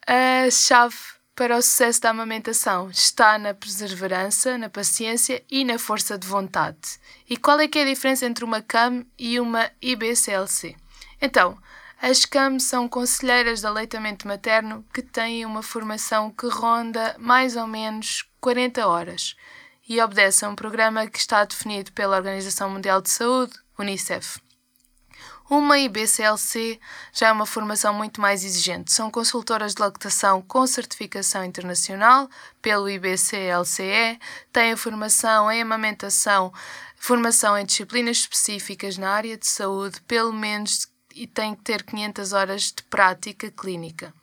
A 0.06 0.50
chave 0.50 0.96
para 1.34 1.56
o 1.56 1.62
sucesso 1.62 2.00
da 2.00 2.10
amamentação 2.10 2.90
está 2.90 3.38
na 3.38 3.54
perseverança, 3.54 4.58
na 4.58 4.68
paciência 4.68 5.42
e 5.50 5.64
na 5.64 5.78
força 5.78 6.18
de 6.18 6.26
vontade. 6.26 7.00
E 7.28 7.36
qual 7.36 7.58
é 7.58 7.66
que 7.66 7.78
é 7.78 7.82
a 7.82 7.86
diferença 7.86 8.26
entre 8.26 8.44
uma 8.44 8.60
CAM 8.60 9.06
e 9.18 9.40
uma 9.40 9.70
IBCLC? 9.80 10.76
Então, 11.20 11.56
as 12.00 12.24
CAM 12.24 12.58
são 12.58 12.88
conselheiras 12.88 13.60
de 13.60 13.66
aleitamento 13.66 14.26
materno 14.26 14.84
que 14.92 15.02
têm 15.02 15.46
uma 15.46 15.62
formação 15.62 16.30
que 16.30 16.48
ronda 16.48 17.16
mais 17.18 17.56
ou 17.56 17.66
menos 17.66 18.28
40 18.40 18.86
horas 18.86 19.36
e 19.92 20.00
obedecem 20.00 20.48
a 20.48 20.50
um 20.50 20.54
programa 20.54 21.06
que 21.06 21.18
está 21.18 21.44
definido 21.44 21.92
pela 21.92 22.16
Organização 22.16 22.70
Mundial 22.70 23.02
de 23.02 23.10
Saúde, 23.10 23.52
UNICEF. 23.78 24.40
Uma 25.50 25.78
IBCLC 25.78 26.80
já 27.12 27.28
é 27.28 27.32
uma 27.32 27.44
formação 27.44 27.92
muito 27.92 28.18
mais 28.18 28.42
exigente. 28.42 28.90
São 28.90 29.10
consultoras 29.10 29.74
de 29.74 29.82
lactação 29.82 30.40
com 30.40 30.66
certificação 30.66 31.44
internacional 31.44 32.26
pelo 32.62 32.88
IBCLCE, 32.88 34.18
têm 34.50 34.74
formação 34.76 35.52
em 35.52 35.60
amamentação, 35.60 36.50
formação 36.96 37.58
em 37.58 37.66
disciplinas 37.66 38.16
específicas 38.16 38.96
na 38.96 39.10
área 39.10 39.36
de 39.36 39.46
saúde, 39.46 40.00
pelo 40.08 40.32
menos 40.32 40.90
e 41.14 41.26
tem 41.26 41.54
que 41.54 41.64
ter 41.64 41.82
500 41.82 42.32
horas 42.32 42.62
de 42.72 42.82
prática 42.84 43.50
clínica. 43.50 44.14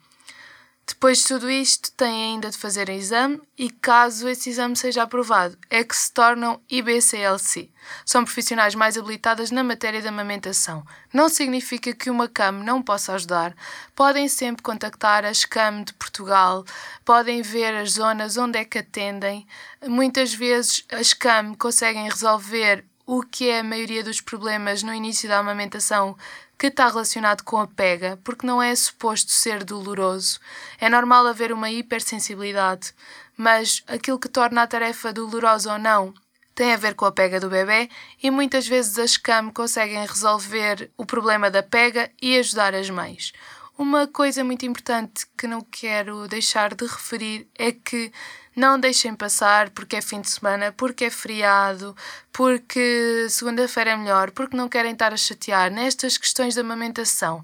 Depois 0.89 1.19
de 1.19 1.27
tudo 1.27 1.51
isto, 1.51 1.91
têm 1.91 2.33
ainda 2.33 2.49
de 2.49 2.57
fazer 2.57 2.89
exame 2.89 3.39
e, 3.55 3.69
caso 3.69 4.27
esse 4.27 4.49
exame 4.49 4.75
seja 4.75 5.03
aprovado, 5.03 5.55
é 5.69 5.83
que 5.83 5.95
se 5.95 6.11
tornam 6.11 6.59
IBCLC. 6.67 7.69
São 8.03 8.25
profissionais 8.25 8.73
mais 8.73 8.97
habilitadas 8.97 9.51
na 9.51 9.63
matéria 9.63 10.01
da 10.01 10.09
amamentação. 10.09 10.83
Não 11.13 11.29
significa 11.29 11.93
que 11.93 12.09
uma 12.09 12.27
CAM 12.27 12.63
não 12.63 12.81
possa 12.81 13.13
ajudar. 13.13 13.55
Podem 13.95 14.27
sempre 14.27 14.63
contactar 14.63 15.25
as 15.25 15.45
CAM 15.45 15.83
de 15.83 15.93
Portugal, 15.93 16.65
podem 17.05 17.43
ver 17.43 17.75
as 17.75 17.91
zonas 17.91 18.35
onde 18.35 18.57
é 18.57 18.65
que 18.65 18.79
atendem. 18.79 19.45
Muitas 19.87 20.33
vezes 20.33 20.83
as 20.91 21.13
CAM 21.13 21.53
conseguem 21.53 22.09
resolver 22.09 22.83
o 23.05 23.21
que 23.21 23.47
é 23.47 23.59
a 23.59 23.63
maioria 23.63 24.03
dos 24.03 24.21
problemas 24.21 24.81
no 24.81 24.93
início 24.93 25.29
da 25.29 25.37
amamentação 25.37 26.17
que 26.59 26.67
está 26.67 26.89
relacionado 26.89 27.43
com 27.43 27.57
a 27.57 27.65
pega, 27.65 28.19
porque 28.21 28.45
não 28.45 28.61
é 28.61 28.75
suposto 28.75 29.31
ser 29.31 29.63
doloroso. 29.63 30.41
É 30.77 30.89
normal 30.89 31.25
haver 31.25 31.53
uma 31.53 31.71
hipersensibilidade, 31.71 32.93
mas 33.37 33.81
aquilo 33.87 34.19
que 34.19 34.27
torna 34.27 34.61
a 34.61 34.67
tarefa 34.67 35.13
dolorosa 35.13 35.71
ou 35.71 35.79
não 35.79 36.13
tem 36.53 36.73
a 36.73 36.77
ver 36.77 36.93
com 36.93 37.05
a 37.05 37.11
pega 37.13 37.39
do 37.39 37.49
bebê 37.49 37.89
e 38.21 38.29
muitas 38.29 38.67
vezes 38.67 38.99
as 38.99 39.15
CAM 39.15 39.49
conseguem 39.49 40.05
resolver 40.05 40.91
o 40.97 41.05
problema 41.05 41.49
da 41.49 41.63
pega 41.63 42.11
e 42.21 42.37
ajudar 42.37 42.75
as 42.75 42.89
mães. 42.89 43.31
Uma 43.77 44.07
coisa 44.07 44.43
muito 44.43 44.65
importante 44.65 45.25
que 45.37 45.47
não 45.47 45.61
quero 45.61 46.27
deixar 46.27 46.75
de 46.75 46.85
referir 46.85 47.47
é 47.57 47.71
que 47.71 48.11
não 48.55 48.79
deixem 48.79 49.15
passar 49.15 49.69
porque 49.69 49.95
é 49.95 50.01
fim 50.01 50.21
de 50.21 50.29
semana, 50.29 50.71
porque 50.71 51.05
é 51.05 51.09
feriado, 51.09 51.95
porque 52.31 53.27
segunda-feira 53.29 53.91
é 53.91 53.97
melhor, 53.97 54.31
porque 54.31 54.57
não 54.57 54.69
querem 54.69 54.93
estar 54.93 55.13
a 55.13 55.17
chatear 55.17 55.71
nestas 55.71 56.17
questões 56.17 56.55
da 56.55 56.61
amamentação. 56.61 57.41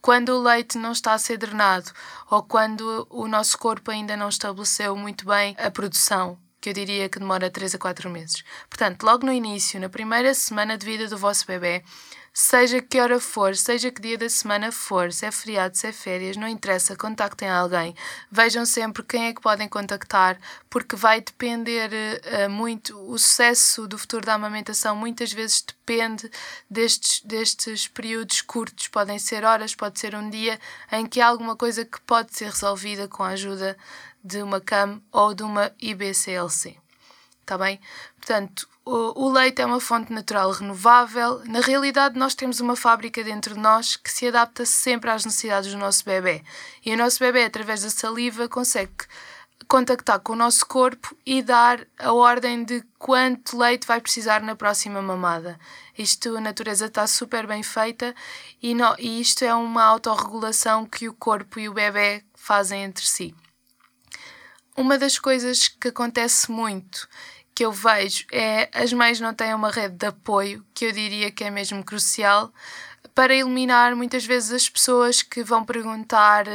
Quando 0.00 0.30
o 0.30 0.42
leite 0.42 0.78
não 0.78 0.92
está 0.92 1.12
a 1.14 1.18
ser 1.18 1.36
drenado 1.36 1.90
ou 2.30 2.42
quando 2.42 3.06
o 3.08 3.28
nosso 3.28 3.56
corpo 3.56 3.90
ainda 3.90 4.16
não 4.16 4.28
estabeleceu 4.28 4.96
muito 4.96 5.24
bem 5.26 5.54
a 5.58 5.70
produção, 5.70 6.36
que 6.60 6.70
eu 6.70 6.72
diria 6.72 7.08
que 7.08 7.18
demora 7.18 7.50
3 7.50 7.74
a 7.74 7.78
4 7.78 8.08
meses. 8.08 8.44
Portanto, 8.70 9.02
logo 9.02 9.26
no 9.26 9.32
início, 9.32 9.80
na 9.80 9.88
primeira 9.88 10.32
semana 10.32 10.78
de 10.78 10.86
vida 10.86 11.08
do 11.08 11.18
vosso 11.18 11.46
bebê, 11.46 11.82
Seja 12.34 12.80
que 12.80 12.98
hora 12.98 13.20
for, 13.20 13.54
seja 13.54 13.90
que 13.90 14.00
dia 14.00 14.16
da 14.16 14.26
semana 14.26 14.72
for, 14.72 15.12
se 15.12 15.26
é 15.26 15.30
feriado, 15.30 15.76
se 15.76 15.88
é 15.88 15.92
férias, 15.92 16.34
não 16.34 16.48
interessa, 16.48 16.96
contactem 16.96 17.46
alguém. 17.46 17.94
Vejam 18.30 18.64
sempre 18.64 19.02
quem 19.02 19.26
é 19.26 19.34
que 19.34 19.40
podem 19.42 19.68
contactar, 19.68 20.38
porque 20.70 20.96
vai 20.96 21.20
depender 21.20 21.90
uh, 21.92 22.48
muito. 22.48 22.98
O 22.98 23.18
sucesso 23.18 23.86
do 23.86 23.98
futuro 23.98 24.24
da 24.24 24.32
amamentação 24.32 24.96
muitas 24.96 25.30
vezes 25.30 25.60
depende 25.60 26.30
destes, 26.70 27.20
destes 27.20 27.86
períodos 27.86 28.40
curtos. 28.40 28.88
Podem 28.88 29.18
ser 29.18 29.44
horas, 29.44 29.74
pode 29.74 30.00
ser 30.00 30.14
um 30.14 30.30
dia 30.30 30.58
em 30.90 31.04
que 31.04 31.20
há 31.20 31.26
alguma 31.26 31.54
coisa 31.54 31.84
que 31.84 32.00
pode 32.00 32.34
ser 32.34 32.46
resolvida 32.46 33.06
com 33.08 33.22
a 33.22 33.28
ajuda 33.28 33.76
de 34.24 34.42
uma 34.42 34.58
CAM 34.58 35.02
ou 35.12 35.34
de 35.34 35.42
uma 35.42 35.70
IBCLC. 35.78 36.78
Está 37.42 37.58
bem? 37.58 37.78
Portanto, 38.16 38.71
o, 38.84 39.26
o 39.26 39.32
leite 39.32 39.62
é 39.62 39.66
uma 39.66 39.80
fonte 39.80 40.12
natural 40.12 40.50
renovável. 40.50 41.40
Na 41.44 41.60
realidade, 41.60 42.18
nós 42.18 42.34
temos 42.34 42.60
uma 42.60 42.74
fábrica 42.74 43.22
dentro 43.22 43.54
de 43.54 43.60
nós 43.60 43.96
que 43.96 44.10
se 44.10 44.26
adapta 44.26 44.66
sempre 44.66 45.10
às 45.10 45.24
necessidades 45.24 45.70
do 45.70 45.78
nosso 45.78 46.04
bebê. 46.04 46.42
E 46.84 46.92
o 46.92 46.96
nosso 46.96 47.18
bebê, 47.20 47.44
através 47.44 47.82
da 47.82 47.90
saliva, 47.90 48.48
consegue 48.48 48.92
contactar 49.68 50.18
com 50.20 50.32
o 50.32 50.36
nosso 50.36 50.66
corpo 50.66 51.16
e 51.24 51.40
dar 51.42 51.86
a 51.98 52.12
ordem 52.12 52.64
de 52.64 52.82
quanto 52.98 53.56
leite 53.56 53.86
vai 53.86 54.00
precisar 54.00 54.42
na 54.42 54.56
próxima 54.56 55.00
mamada. 55.00 55.58
Isto, 55.96 56.36
a 56.36 56.40
natureza 56.40 56.86
está 56.86 57.06
super 57.06 57.46
bem 57.46 57.62
feita 57.62 58.14
e, 58.60 58.74
não, 58.74 58.94
e 58.98 59.20
isto 59.20 59.44
é 59.44 59.54
uma 59.54 59.84
autorregulação 59.84 60.84
que 60.84 61.08
o 61.08 61.14
corpo 61.14 61.60
e 61.60 61.68
o 61.68 61.74
bebê 61.74 62.24
fazem 62.34 62.82
entre 62.82 63.06
si. 63.06 63.34
Uma 64.76 64.98
das 64.98 65.18
coisas 65.18 65.68
que 65.68 65.88
acontece 65.88 66.50
muito 66.50 67.08
que 67.54 67.64
eu 67.64 67.72
vejo 67.72 68.24
é 68.32 68.68
as 68.72 68.92
mães 68.92 69.20
não 69.20 69.34
têm 69.34 69.54
uma 69.54 69.70
rede 69.70 69.96
de 69.96 70.06
apoio, 70.06 70.64
que 70.74 70.86
eu 70.86 70.92
diria 70.92 71.30
que 71.30 71.44
é 71.44 71.50
mesmo 71.50 71.84
crucial, 71.84 72.52
para 73.14 73.34
eliminar 73.34 73.94
muitas 73.94 74.24
vezes 74.24 74.52
as 74.52 74.68
pessoas 74.68 75.22
que 75.22 75.42
vão 75.42 75.64
perguntar 75.64 76.46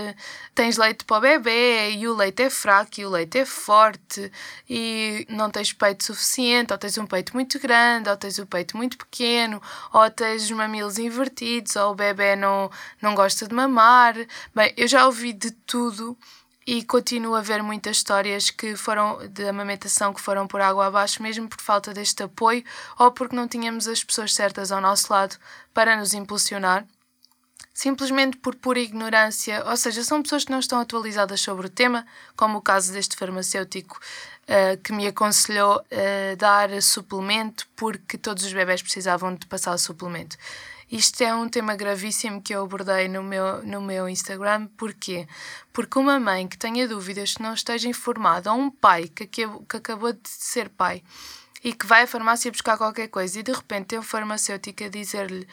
tens 0.56 0.78
leite 0.78 1.06
para 1.06 1.18
o 1.18 1.22
bebê 1.22 1.92
e 1.92 2.08
o 2.08 2.16
leite 2.16 2.44
é 2.44 2.50
fraco 2.50 3.00
e 3.00 3.06
o 3.06 3.10
leite 3.10 3.38
é 3.38 3.46
forte 3.46 4.32
e 4.68 5.26
não 5.30 5.52
tens 5.52 5.72
peito 5.72 6.04
suficiente, 6.04 6.74
ou 6.74 6.80
tens 6.80 6.98
um 6.98 7.06
peito 7.06 7.34
muito 7.34 7.60
grande, 7.60 8.10
ou 8.10 8.18
tens 8.18 8.40
o 8.40 8.46
peito 8.46 8.76
muito 8.76 8.98
pequeno, 8.98 9.62
ou 9.94 10.10
tens 10.10 10.44
os 10.44 10.52
mamilos 10.52 10.98
invertidos, 10.98 11.76
ou 11.76 11.92
o 11.92 11.96
bebê 11.96 12.36
não, 12.36 12.72
não 13.02 13.14
gosta 13.14 13.48
de 13.48 13.54
mamar. 13.54 14.16
Bem, 14.56 14.74
eu 14.76 14.88
já 14.88 15.06
ouvi 15.06 15.34
de 15.34 15.52
tudo 15.52 16.18
e 16.68 16.84
continuo 16.84 17.34
a 17.34 17.42
ver 17.42 17.64
muitas 17.64 17.96
histórias 17.96 18.50
que 18.50 18.76
foram 18.76 19.26
de 19.30 19.48
amamentação 19.48 20.14
que 20.14 20.20
foram 20.20 20.46
por 20.46 20.60
água 20.60 20.88
abaixo, 20.88 21.24
mesmo 21.24 21.48
por 21.48 21.62
falta 21.62 21.94
deste 21.94 22.24
apoio 22.24 22.62
ou 23.00 23.10
porque 23.10 23.38
não 23.38 23.48
tínhamos 23.48 23.88
as 23.88 24.04
pessoas 24.04 24.34
certas 24.34 24.70
ao 24.70 24.82
nosso 24.82 25.12
lado 25.12 25.38
para 25.74 25.96
nos 25.96 26.14
impulsionar. 26.14 26.86
Simplesmente 27.74 28.38
por 28.38 28.56
pura 28.56 28.80
ignorância, 28.80 29.64
ou 29.66 29.78
seja, 29.78 30.04
são 30.04 30.22
pessoas 30.22 30.44
que 30.44 30.52
não 30.52 30.60
estão 30.60 30.80
atualizadas 30.80 31.40
sobre 31.40 31.68
o 31.68 31.70
tema, 31.70 32.06
como 32.36 32.58
o 32.58 32.62
caso 32.62 32.92
deste 32.92 33.16
farmacêutico 33.16 33.98
uh, 34.44 34.82
que 34.82 34.92
me 34.92 35.08
aconselhou 35.08 35.78
uh, 35.78 36.36
dar 36.38 36.82
suplemento 36.82 37.66
porque 37.78 38.18
todos 38.18 38.44
os 38.44 38.52
bebés 38.52 38.82
precisavam 38.82 39.34
de 39.36 39.46
passar 39.46 39.74
o 39.74 39.78
suplemento. 39.78 40.36
Isto 40.90 41.22
é 41.22 41.36
um 41.36 41.50
tema 41.50 41.76
gravíssimo 41.76 42.42
que 42.42 42.56
eu 42.56 42.64
abordei 42.64 43.10
no 43.10 43.22
meu, 43.22 43.62
no 43.64 43.82
meu 43.82 44.08
Instagram. 44.08 44.68
Porquê? 44.78 45.28
Porque 45.74 46.00
uma 46.00 46.20
mãe 46.20 46.48
que 46.48 46.58
tenha 46.58 46.88
dúvidas, 46.88 47.34
que 47.34 47.44
não 47.44 47.54
esteja 47.54 47.90
informada, 47.90 48.54
ou 48.54 48.60
um 48.60 48.72
pai 48.72 49.08
que, 49.10 49.28
que, 49.28 49.46
que 49.68 49.78
acabou 49.78 50.14
de 50.14 50.30
ser 50.30 50.70
pai 50.70 51.04
e 51.64 51.74
que 51.74 51.86
vai 51.86 52.04
à 52.04 52.08
farmácia 52.08 52.52
buscar 52.52 52.78
qualquer 52.78 53.08
coisa 53.10 53.40
e 53.40 53.44
de 53.44 53.52
repente 53.52 53.88
tem 53.88 54.00
um 54.00 54.04
farmacêutico 54.04 54.84
a 54.84 54.90
dizer-lhe 54.90 55.48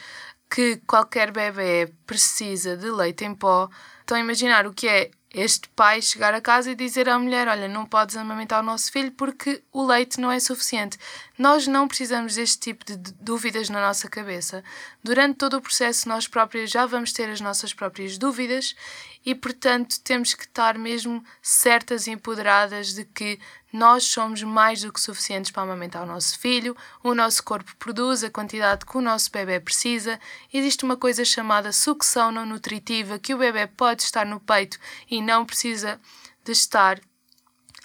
que 0.48 0.76
qualquer 0.86 1.32
bebê 1.32 1.92
precisa 2.06 2.76
de 2.76 2.90
leite 2.90 3.24
em 3.24 3.34
pó. 3.34 3.68
Estão 4.00 4.16
a 4.16 4.20
imaginar 4.20 4.66
o 4.66 4.72
que 4.72 4.86
é 4.86 5.10
este 5.34 5.68
pai 5.70 6.00
chegar 6.00 6.32
a 6.32 6.40
casa 6.40 6.70
e 6.70 6.74
dizer 6.74 7.08
à 7.08 7.18
mulher: 7.18 7.48
Olha, 7.48 7.68
não 7.68 7.84
podes 7.84 8.16
amamentar 8.16 8.60
o 8.60 8.66
nosso 8.66 8.90
filho 8.92 9.10
porque 9.12 9.62
o 9.72 9.84
leite 9.84 10.20
não 10.20 10.30
é 10.30 10.38
suficiente. 10.38 10.96
Nós 11.36 11.66
não 11.66 11.88
precisamos 11.88 12.36
deste 12.36 12.58
tipo 12.60 12.84
de 12.84 12.96
dúvidas 12.96 13.68
na 13.68 13.80
nossa 13.80 14.08
cabeça. 14.08 14.62
Durante 15.02 15.36
todo 15.36 15.56
o 15.56 15.60
processo, 15.60 16.08
nós 16.08 16.28
próprios 16.28 16.70
já 16.70 16.86
vamos 16.86 17.12
ter 17.12 17.28
as 17.28 17.40
nossas 17.40 17.74
próprias 17.74 18.16
dúvidas 18.16 18.76
e, 19.24 19.34
portanto, 19.34 20.00
temos 20.00 20.34
que 20.34 20.44
estar 20.44 20.76
mesmo 20.78 21.24
certas 21.40 22.06
e 22.06 22.10
empoderadas 22.10 22.92
de 22.92 23.04
que 23.04 23.38
nós 23.72 24.04
somos 24.04 24.42
mais 24.42 24.82
do 24.82 24.92
que 24.92 25.00
suficientes 25.00 25.50
para 25.50 25.62
amamentar 25.62 26.02
o 26.02 26.06
nosso 26.06 26.38
filho, 26.38 26.76
o 27.02 27.14
nosso 27.14 27.42
corpo 27.42 27.74
produz 27.76 28.22
a 28.22 28.30
quantidade 28.30 28.86
que 28.86 28.96
o 28.96 29.00
nosso 29.00 29.30
bebê 29.32 29.58
precisa. 29.58 30.20
Existe 30.52 30.84
uma 30.84 30.96
coisa 30.96 31.24
chamada 31.24 31.72
sucção 31.72 32.30
não 32.30 32.46
nutritiva, 32.46 33.18
que 33.18 33.34
o 33.34 33.38
bebê 33.38 33.66
pode 33.66 34.02
estar 34.02 34.24
no 34.26 34.38
peito 34.38 34.78
e 35.10 35.20
não 35.20 35.44
precisa 35.44 36.00
de 36.44 36.52
estar 36.52 37.00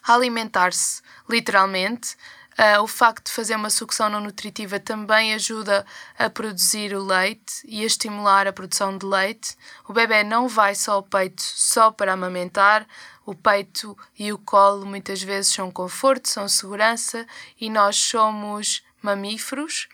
a 0.03 0.13
alimentar-se 0.13 1.01
literalmente. 1.29 2.15
Uh, 2.59 2.83
o 2.83 2.87
facto 2.87 3.27
de 3.27 3.31
fazer 3.31 3.55
uma 3.55 3.69
sucção 3.69 4.09
não 4.09 4.19
nutritiva 4.19 4.81
também 4.81 5.33
ajuda 5.33 5.85
a 6.17 6.29
produzir 6.29 6.93
o 6.93 7.01
leite 7.01 7.61
e 7.63 7.83
a 7.83 7.85
estimular 7.85 8.47
a 8.47 8.51
produção 8.51 8.97
de 8.97 9.05
leite. 9.05 9.55
O 9.87 9.93
bebê 9.93 10.25
não 10.25 10.45
vai 10.49 10.75
só 10.75 10.95
ao 10.95 11.03
peito 11.03 11.41
só 11.41 11.89
para 11.89 12.11
amamentar. 12.11 12.85
O 13.25 13.33
peito 13.33 13.97
e 14.17 14.33
o 14.33 14.37
colo 14.37 14.85
muitas 14.85 15.23
vezes 15.23 15.53
são 15.53 15.71
conforto, 15.71 16.27
são 16.27 16.49
segurança 16.49 17.25
e 17.61 17.69
nós 17.69 17.95
somos 17.95 18.83
mamíferos 19.01 19.87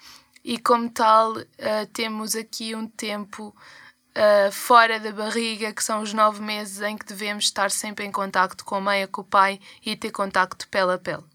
e, 0.43 0.57
como 0.57 0.89
tal, 0.89 1.33
uh, 1.33 1.45
temos 1.93 2.35
aqui 2.35 2.73
um 2.73 2.87
tempo 2.87 3.55
uh, 4.15 4.51
fora 4.51 4.99
da 4.99 5.11
barriga, 5.11 5.71
que 5.71 5.83
são 5.83 6.01
os 6.01 6.13
nove 6.13 6.41
meses 6.41 6.81
em 6.81 6.97
que 6.97 7.05
devemos 7.05 7.45
estar 7.45 7.69
sempre 7.69 8.05
em 8.05 8.11
contacto 8.11 8.65
com 8.65 8.73
a 8.73 8.81
mãe 8.81 9.03
ou 9.03 9.07
com 9.07 9.21
o 9.21 9.23
pai 9.25 9.59
e 9.85 9.95
ter 9.95 10.09
contacto 10.09 10.67
pele 10.69 10.93
a 10.93 10.97
pele. 10.97 11.34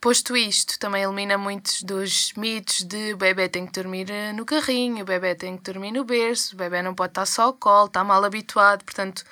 Posto 0.00 0.36
isto, 0.36 0.78
também 0.78 1.02
elimina 1.02 1.36
muitos 1.36 1.82
dos 1.82 2.32
mitos 2.34 2.84
de 2.84 3.14
o 3.14 3.16
bebê 3.16 3.48
tem 3.48 3.66
que 3.66 3.72
dormir 3.72 4.08
eh, 4.08 4.32
no 4.32 4.44
carrinho, 4.44 5.02
o 5.02 5.04
bebê 5.04 5.34
tem 5.34 5.56
que 5.56 5.64
dormir 5.64 5.90
no 5.90 6.04
berço, 6.04 6.54
o 6.54 6.56
bebê 6.56 6.80
não 6.82 6.94
pode 6.94 7.10
estar 7.10 7.26
só 7.26 7.42
ao 7.42 7.52
colo, 7.52 7.86
está 7.86 8.04
mal 8.04 8.24
habituado. 8.24 8.84
Portanto, 8.84 9.24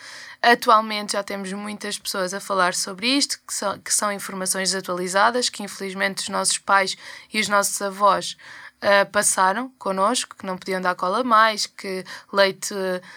atualmente 0.43 1.13
já 1.13 1.23
temos 1.23 1.53
muitas 1.53 1.97
pessoas 1.99 2.35
a 2.35 2.41
falar 2.41 2.75
sobre 2.75 3.07
isto, 3.07 3.39
que 3.47 3.55
são, 3.55 3.79
que 3.79 3.95
são 3.95 4.11
informações 4.11 4.75
atualizadas, 4.75 5.49
que 5.49 5.63
infelizmente 5.63 6.25
os 6.25 6.29
nossos 6.31 6.59
pais 6.59 6.97
e 7.33 7.39
os 7.39 7.49
nossos 7.49 7.81
avós 7.81 8.37
uh, 8.83 9.09
passaram 9.13 9.71
connosco, 9.79 10.35
que 10.37 10.47
não 10.47 10.59
podiam 10.59 10.81
dar 10.81 10.97
cola 10.97 11.23
mais, 11.23 11.67
que 11.67 12.05
leite 12.33 12.75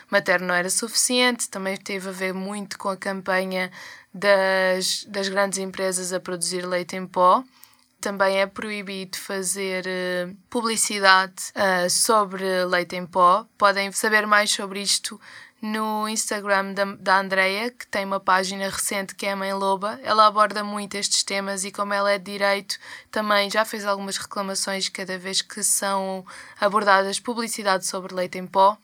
materno 0.10 0.48
não 0.48 0.53
era 0.53 0.70
suficiente. 0.70 1.50
Também 1.50 1.77
teve 1.77 2.10
a 2.10 2.12
ver 2.12 2.34
muito 2.34 2.77
com 2.77 2.89
a 2.89 2.98
campanha 2.98 3.72
das, 4.13 5.06
das 5.06 5.30
grandes 5.30 5.60
empresas 5.60 6.12
a 6.13 6.20
produzir 6.20 6.66
leite 6.66 6.96
em 6.96 7.06
pó. 7.06 7.44
Também 8.01 8.39
é 8.39 8.48
proibido 8.48 9.18
fazer 9.18 9.86
uh, 9.86 10.36
publicidade 10.50 11.51
uh, 11.51 11.89
sobre 11.89 12.66
leite 12.66 12.96
em 12.96 13.06
pó. 13.06 13.46
Podem 13.58 13.92
saber 13.92 14.25
mais 14.25 14.51
sobre 14.51 14.82
isto 14.82 15.20
no 15.62 16.08
Instagram 16.08 16.74
da, 16.74 16.86
da 16.86 17.20
Andrea, 17.20 17.70
que 17.72 17.86
tem 17.88 18.06
uma 18.06 18.20
página 18.20 18.70
recente 18.70 19.13
que 19.13 19.25
é 19.25 19.34
a 19.34 19.36
Mãe 19.36 19.54
Loba. 19.54 20.00
Ela 20.04 20.25
aborda 20.25 20.63
muito 20.63 20.96
estes 20.96 21.24
temas 21.24 21.66
e, 21.66 21.72
como 21.72 21.94
ela 21.94 22.12
é 22.12 22.18
de 22.18 22.32
direito, 22.32 22.78
também 23.12 23.50
já 23.50 23.66
fez 23.66 23.86
algumas 23.86 24.18
reclamações 24.18 24.88
cada 24.88 25.18
vez 25.18 25.42
que 25.42 25.62
são 25.62 26.25
abordadas 26.60 27.20
publicidade 27.20 27.86
sobre 27.86 28.16
leite 28.16 28.38
em 28.38 28.48
pó. 28.48 28.78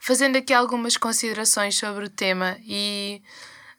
Fazendo 0.00 0.36
aqui 0.36 0.52
algumas 0.52 0.96
considerações 0.96 1.76
sobre 1.76 2.06
o 2.06 2.10
tema 2.10 2.56
e 2.62 3.22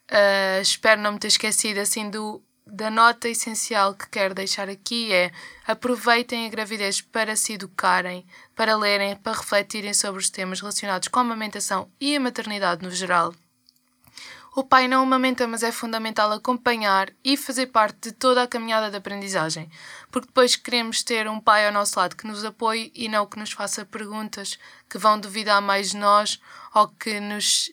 Uh, 0.09 0.61
espero 0.61 1.01
não 1.01 1.13
me 1.13 1.19
ter 1.19 1.27
esquecido 1.27 1.79
assim 1.79 2.09
do, 2.09 2.41
da 2.65 2.89
nota 2.89 3.29
essencial 3.29 3.93
que 3.93 4.09
quero 4.09 4.33
deixar 4.33 4.69
aqui 4.69 5.13
é 5.13 5.31
aproveitem 5.67 6.47
a 6.47 6.49
gravidez 6.49 7.01
para 7.01 7.35
se 7.35 7.53
educarem, 7.53 8.25
para 8.55 8.75
lerem, 8.75 9.15
para 9.15 9.37
refletirem 9.37 9.93
sobre 9.93 10.19
os 10.19 10.29
temas 10.29 10.59
relacionados 10.59 11.07
com 11.07 11.19
a 11.19 11.21
amamentação 11.21 11.91
e 11.99 12.15
a 12.15 12.19
maternidade 12.19 12.83
no 12.83 12.91
geral. 12.91 13.33
O 14.55 14.63
pai 14.63 14.87
não 14.87 15.03
amamenta, 15.03 15.47
mas 15.47 15.61
é 15.61 15.71
fundamental 15.71 16.31
acompanhar 16.31 17.11
e 17.23 17.37
fazer 17.37 17.67
parte 17.67 18.09
de 18.09 18.11
toda 18.11 18.41
a 18.41 18.47
caminhada 18.47 18.89
de 18.89 18.97
aprendizagem, 18.97 19.69
porque 20.11 20.27
depois 20.27 20.55
queremos 20.55 21.03
ter 21.03 21.27
um 21.29 21.39
pai 21.39 21.67
ao 21.67 21.71
nosso 21.71 21.99
lado 21.99 22.15
que 22.15 22.25
nos 22.25 22.43
apoie 22.43 22.91
e 22.95 23.07
não 23.07 23.27
que 23.27 23.37
nos 23.37 23.51
faça 23.51 23.85
perguntas 23.85 24.57
que 24.89 24.97
vão 24.97 25.19
duvidar 25.19 25.61
mais 25.61 25.91
de 25.91 25.97
nós 25.97 26.41
ou 26.73 26.87
que 26.87 27.19
nos 27.19 27.71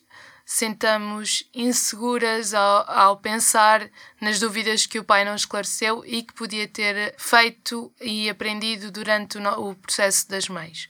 sentamos 0.49 1.43
inseguras 1.53 2.53
ao, 2.53 2.89
ao 2.89 3.17
pensar 3.17 3.89
nas 4.21 4.39
dúvidas 4.39 4.85
que 4.85 4.97
o 4.97 5.03
pai 5.03 5.25
não 5.25 5.35
esclareceu 5.35 6.05
e 6.05 6.23
que 6.23 6.33
podia 6.33 6.65
ter 6.65 7.13
feito 7.17 7.91
e 7.99 8.29
aprendido 8.29 8.89
durante 8.89 9.37
o, 9.37 9.69
o 9.69 9.75
processo 9.75 10.29
das 10.29 10.47
mães. 10.47 10.89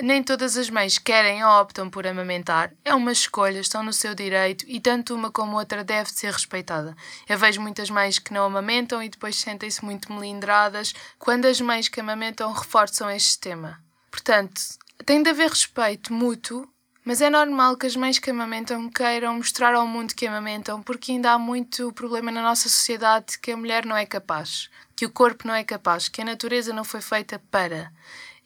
Nem 0.00 0.22
todas 0.22 0.56
as 0.56 0.70
mães 0.70 0.96
querem 0.96 1.44
ou 1.44 1.60
optam 1.60 1.90
por 1.90 2.06
amamentar. 2.06 2.72
É 2.84 2.94
uma 2.94 3.10
escolha, 3.10 3.58
estão 3.58 3.82
no 3.82 3.92
seu 3.92 4.14
direito 4.14 4.64
e 4.68 4.78
tanto 4.78 5.12
uma 5.12 5.30
como 5.30 5.56
outra 5.56 5.82
deve 5.82 6.10
ser 6.10 6.32
respeitada. 6.32 6.96
Eu 7.28 7.36
vejo 7.36 7.60
muitas 7.60 7.90
mães 7.90 8.20
que 8.20 8.32
não 8.32 8.44
amamentam 8.44 9.02
e 9.02 9.08
depois 9.08 9.34
sentem-se 9.34 9.84
muito 9.84 10.12
melindradas 10.12 10.94
quando 11.18 11.46
as 11.46 11.60
mães 11.60 11.88
que 11.88 11.98
amamentam 11.98 12.52
reforçam 12.52 13.10
este 13.10 13.40
tema. 13.40 13.82
Portanto, 14.08 14.60
tem 15.04 15.20
de 15.20 15.30
haver 15.30 15.50
respeito 15.50 16.12
mútuo 16.12 16.72
mas 17.04 17.20
é 17.20 17.28
normal 17.28 17.76
que 17.76 17.86
as 17.86 17.94
mães 17.94 18.18
que 18.18 18.30
amamentam 18.30 18.88
queiram 18.88 19.34
mostrar 19.34 19.74
ao 19.74 19.86
mundo 19.86 20.14
que 20.14 20.26
amamentam, 20.26 20.82
porque 20.82 21.12
ainda 21.12 21.32
há 21.32 21.38
muito 21.38 21.92
problema 21.92 22.30
na 22.30 22.42
nossa 22.42 22.68
sociedade 22.68 23.38
que 23.38 23.52
a 23.52 23.56
mulher 23.56 23.84
não 23.84 23.94
é 23.94 24.06
capaz, 24.06 24.70
que 24.96 25.04
o 25.04 25.10
corpo 25.10 25.46
não 25.46 25.54
é 25.54 25.62
capaz, 25.62 26.08
que 26.08 26.22
a 26.22 26.24
natureza 26.24 26.72
não 26.72 26.82
foi 26.82 27.02
feita 27.02 27.40
para. 27.50 27.92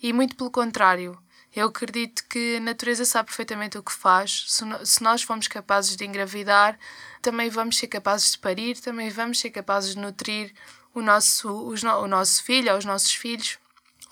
E 0.02 0.12
muito 0.12 0.34
pelo 0.34 0.50
contrário. 0.50 1.16
Eu 1.54 1.68
acredito 1.68 2.24
que 2.28 2.56
a 2.56 2.60
natureza 2.60 3.04
sabe 3.04 3.28
perfeitamente 3.28 3.78
o 3.78 3.82
que 3.82 3.92
faz. 3.92 4.44
Se 4.84 5.02
nós 5.02 5.22
formos 5.22 5.48
capazes 5.48 5.96
de 5.96 6.04
engravidar, 6.04 6.78
também 7.22 7.48
vamos 7.48 7.78
ser 7.78 7.86
capazes 7.86 8.32
de 8.32 8.38
parir, 8.38 8.78
também 8.78 9.08
vamos 9.08 9.40
ser 9.40 9.50
capazes 9.50 9.94
de 9.94 10.00
nutrir 10.00 10.52
o 10.94 11.00
nosso, 11.00 11.48
o 11.48 12.06
nosso 12.06 12.42
filho 12.42 12.76
os 12.76 12.84
nossos 12.84 13.12
filhos. 13.12 13.58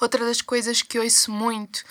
Outra 0.00 0.24
das 0.24 0.40
coisas 0.40 0.82
que 0.82 0.98
ouço 0.98 1.30
muito 1.30 1.84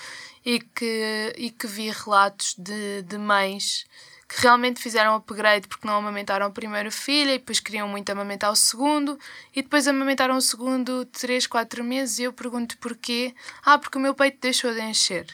e 0.45 0.59
que, 0.59 1.33
e 1.37 1.49
que 1.49 1.65
vi 1.65 1.89
relatos 1.89 2.55
de, 2.57 3.01
de 3.01 3.17
mães 3.17 3.85
que 4.27 4.41
realmente 4.41 4.81
fizeram 4.81 5.15
upgrade 5.15 5.67
porque 5.67 5.87
não 5.87 5.95
amamentaram 5.95 6.47
o 6.47 6.51
primeiro 6.51 6.91
filho 6.91 7.31
e 7.31 7.37
depois 7.37 7.59
queriam 7.59 7.87
muito 7.87 8.09
amamentar 8.09 8.51
o 8.51 8.55
segundo 8.55 9.19
e 9.55 9.61
depois 9.61 9.87
amamentaram 9.87 10.35
o 10.35 10.41
segundo 10.41 11.05
3, 11.05 11.45
4 11.47 11.83
meses 11.83 12.19
e 12.19 12.23
eu 12.23 12.33
pergunto 12.33 12.77
porquê. 12.79 13.33
Ah, 13.63 13.77
porque 13.77 13.97
o 13.97 14.01
meu 14.01 14.13
peito 14.13 14.39
deixou 14.41 14.73
de 14.73 14.81
encher. 14.81 15.27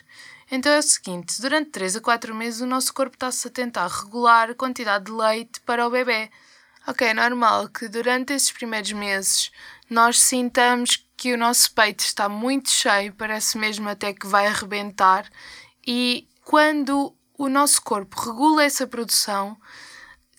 Então 0.52 0.72
é 0.72 0.80
o 0.80 0.84
seguinte, 0.84 1.42
durante 1.42 1.70
3 1.70 1.96
a 1.96 2.02
4 2.02 2.36
meses 2.36 2.62
o 2.62 2.66
nosso 2.66 2.94
corpo 2.94 3.16
está-se 3.16 3.48
a 3.48 3.52
tentar 3.52 3.88
regular 3.88 4.50
a 4.50 4.56
quantidade 4.56 5.06
de 5.06 5.12
leite 5.12 5.62
para 5.62 5.88
o 5.88 5.90
bebê. 5.90 6.30
Ok, 6.88 7.08
é 7.08 7.14
normal 7.14 7.70
que 7.70 7.88
durante 7.88 8.34
esses 8.34 8.52
primeiros 8.52 8.92
meses 8.92 9.52
nós 9.90 10.20
sintamos 10.20 10.98
que 11.22 11.36
o 11.36 11.38
nosso 11.38 11.72
peito 11.74 12.00
está 12.00 12.28
muito 12.28 12.72
cheio, 12.72 13.14
parece 13.14 13.56
mesmo 13.56 13.88
até 13.88 14.12
que 14.12 14.26
vai 14.26 14.48
arrebentar, 14.48 15.30
e 15.86 16.28
quando 16.44 17.16
o 17.38 17.48
nosso 17.48 17.80
corpo 17.84 18.20
regula 18.20 18.64
essa 18.64 18.88
produção, 18.88 19.56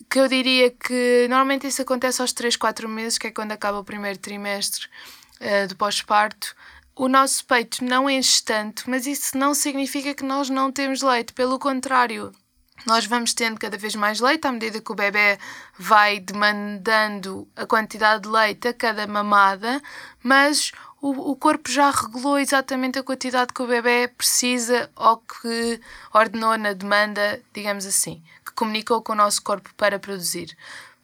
que 0.09 0.19
eu 0.19 0.27
diria 0.27 0.69
que 0.71 1.25
normalmente 1.29 1.67
isso 1.67 1.81
acontece 1.81 2.21
aos 2.21 2.33
3, 2.33 2.57
4 2.57 2.89
meses, 2.89 3.17
que 3.17 3.27
é 3.27 3.31
quando 3.31 3.53
acaba 3.53 3.79
o 3.79 3.83
primeiro 3.85 4.19
trimestre 4.19 4.87
uh, 5.39 5.69
do 5.69 5.75
pós-parto, 5.77 6.53
o 6.97 7.07
nosso 7.07 7.45
peito 7.45 7.81
não 7.81 8.09
enche 8.09 8.43
tanto, 8.43 8.83
mas 8.89 9.07
isso 9.07 9.37
não 9.37 9.53
significa 9.53 10.13
que 10.13 10.25
nós 10.25 10.49
não 10.49 10.69
temos 10.69 11.01
leite, 11.01 11.31
pelo 11.31 11.57
contrário. 11.57 12.33
Nós 12.85 13.05
vamos 13.05 13.33
tendo 13.33 13.59
cada 13.59 13.77
vez 13.77 13.95
mais 13.95 14.19
leite 14.19 14.45
à 14.45 14.51
medida 14.51 14.81
que 14.81 14.91
o 14.91 14.95
bebê 14.95 15.39
vai 15.77 16.19
demandando 16.19 17.47
a 17.55 17.65
quantidade 17.65 18.23
de 18.23 18.29
leite 18.29 18.67
a 18.67 18.73
cada 18.73 19.07
mamada, 19.07 19.81
mas 20.21 20.71
o, 21.01 21.31
o 21.31 21.35
corpo 21.35 21.69
já 21.69 21.91
regulou 21.91 22.39
exatamente 22.39 22.97
a 22.97 23.03
quantidade 23.03 23.53
que 23.53 23.61
o 23.61 23.67
bebê 23.67 24.07
precisa 24.07 24.89
ou 24.95 25.17
que 25.17 25.79
ordenou 26.13 26.57
na 26.57 26.73
demanda, 26.73 27.41
digamos 27.53 27.85
assim, 27.85 28.23
que 28.45 28.53
comunicou 28.53 29.01
com 29.01 29.13
o 29.13 29.15
nosso 29.15 29.41
corpo 29.41 29.69
para 29.75 29.99
produzir. 29.99 30.55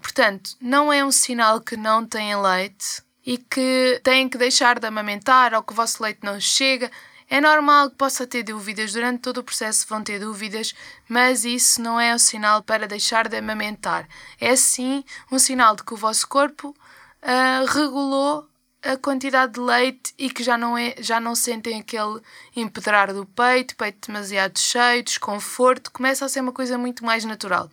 Portanto, 0.02 0.52
não 0.62 0.92
é 0.92 1.04
um 1.04 1.12
sinal 1.12 1.60
que 1.60 1.76
não 1.76 2.06
têm 2.06 2.36
leite 2.36 3.04
e 3.26 3.38
que 3.38 4.00
têm 4.04 4.30
que 4.30 4.38
deixar 4.38 4.80
de 4.80 4.88
amamentar 4.88 5.54
ou 5.54 5.62
que 5.62 5.74
o 5.74 5.76
vosso 5.76 6.02
leite 6.02 6.20
não 6.24 6.40
chega. 6.40 6.90
É 7.30 7.40
normal 7.40 7.92
que 7.92 7.96
possa 7.96 8.26
ter 8.26 8.42
dúvidas, 8.42 8.92
durante 8.92 9.22
todo 9.22 9.38
o 9.38 9.44
processo 9.44 9.86
vão 9.88 10.04
ter 10.04 10.20
dúvidas, 10.20 10.74
mas 11.08 11.46
isso 11.46 11.80
não 11.80 12.00
é 12.00 12.14
um 12.16 12.18
sinal 12.18 12.64
para 12.64 12.88
deixar 12.88 13.28
de 13.28 13.38
amamentar. 13.38 14.08
É 14.40 14.56
sim 14.56 15.04
um 15.32 15.38
sinal 15.38 15.76
de 15.76 15.84
que 15.84 15.94
o 15.94 15.98
vosso 15.98 16.28
corpo 16.28 16.70
uh, 16.70 17.66
regulou 17.68 18.50
a 18.82 18.98
quantidade 18.98 19.54
de 19.54 19.60
leite 19.60 20.14
e 20.18 20.30
que 20.30 20.42
já 20.42 20.58
não, 20.58 20.78
é, 20.78 20.96
já 21.00 21.20
não 21.20 21.36
sentem 21.36 21.80
aquele 21.80 22.20
empedrar 22.56 23.14
do 23.14 23.26
peito, 23.26 23.76
peito 23.76 24.08
demasiado 24.08 24.58
cheio, 24.58 25.04
desconforto, 25.04 25.92
começa 25.92 26.26
a 26.26 26.30
ser 26.30 26.42
uma 26.42 26.54
coisa 26.54 26.78
muito 26.78 27.06
mais 27.06 27.26
natural. 27.26 27.70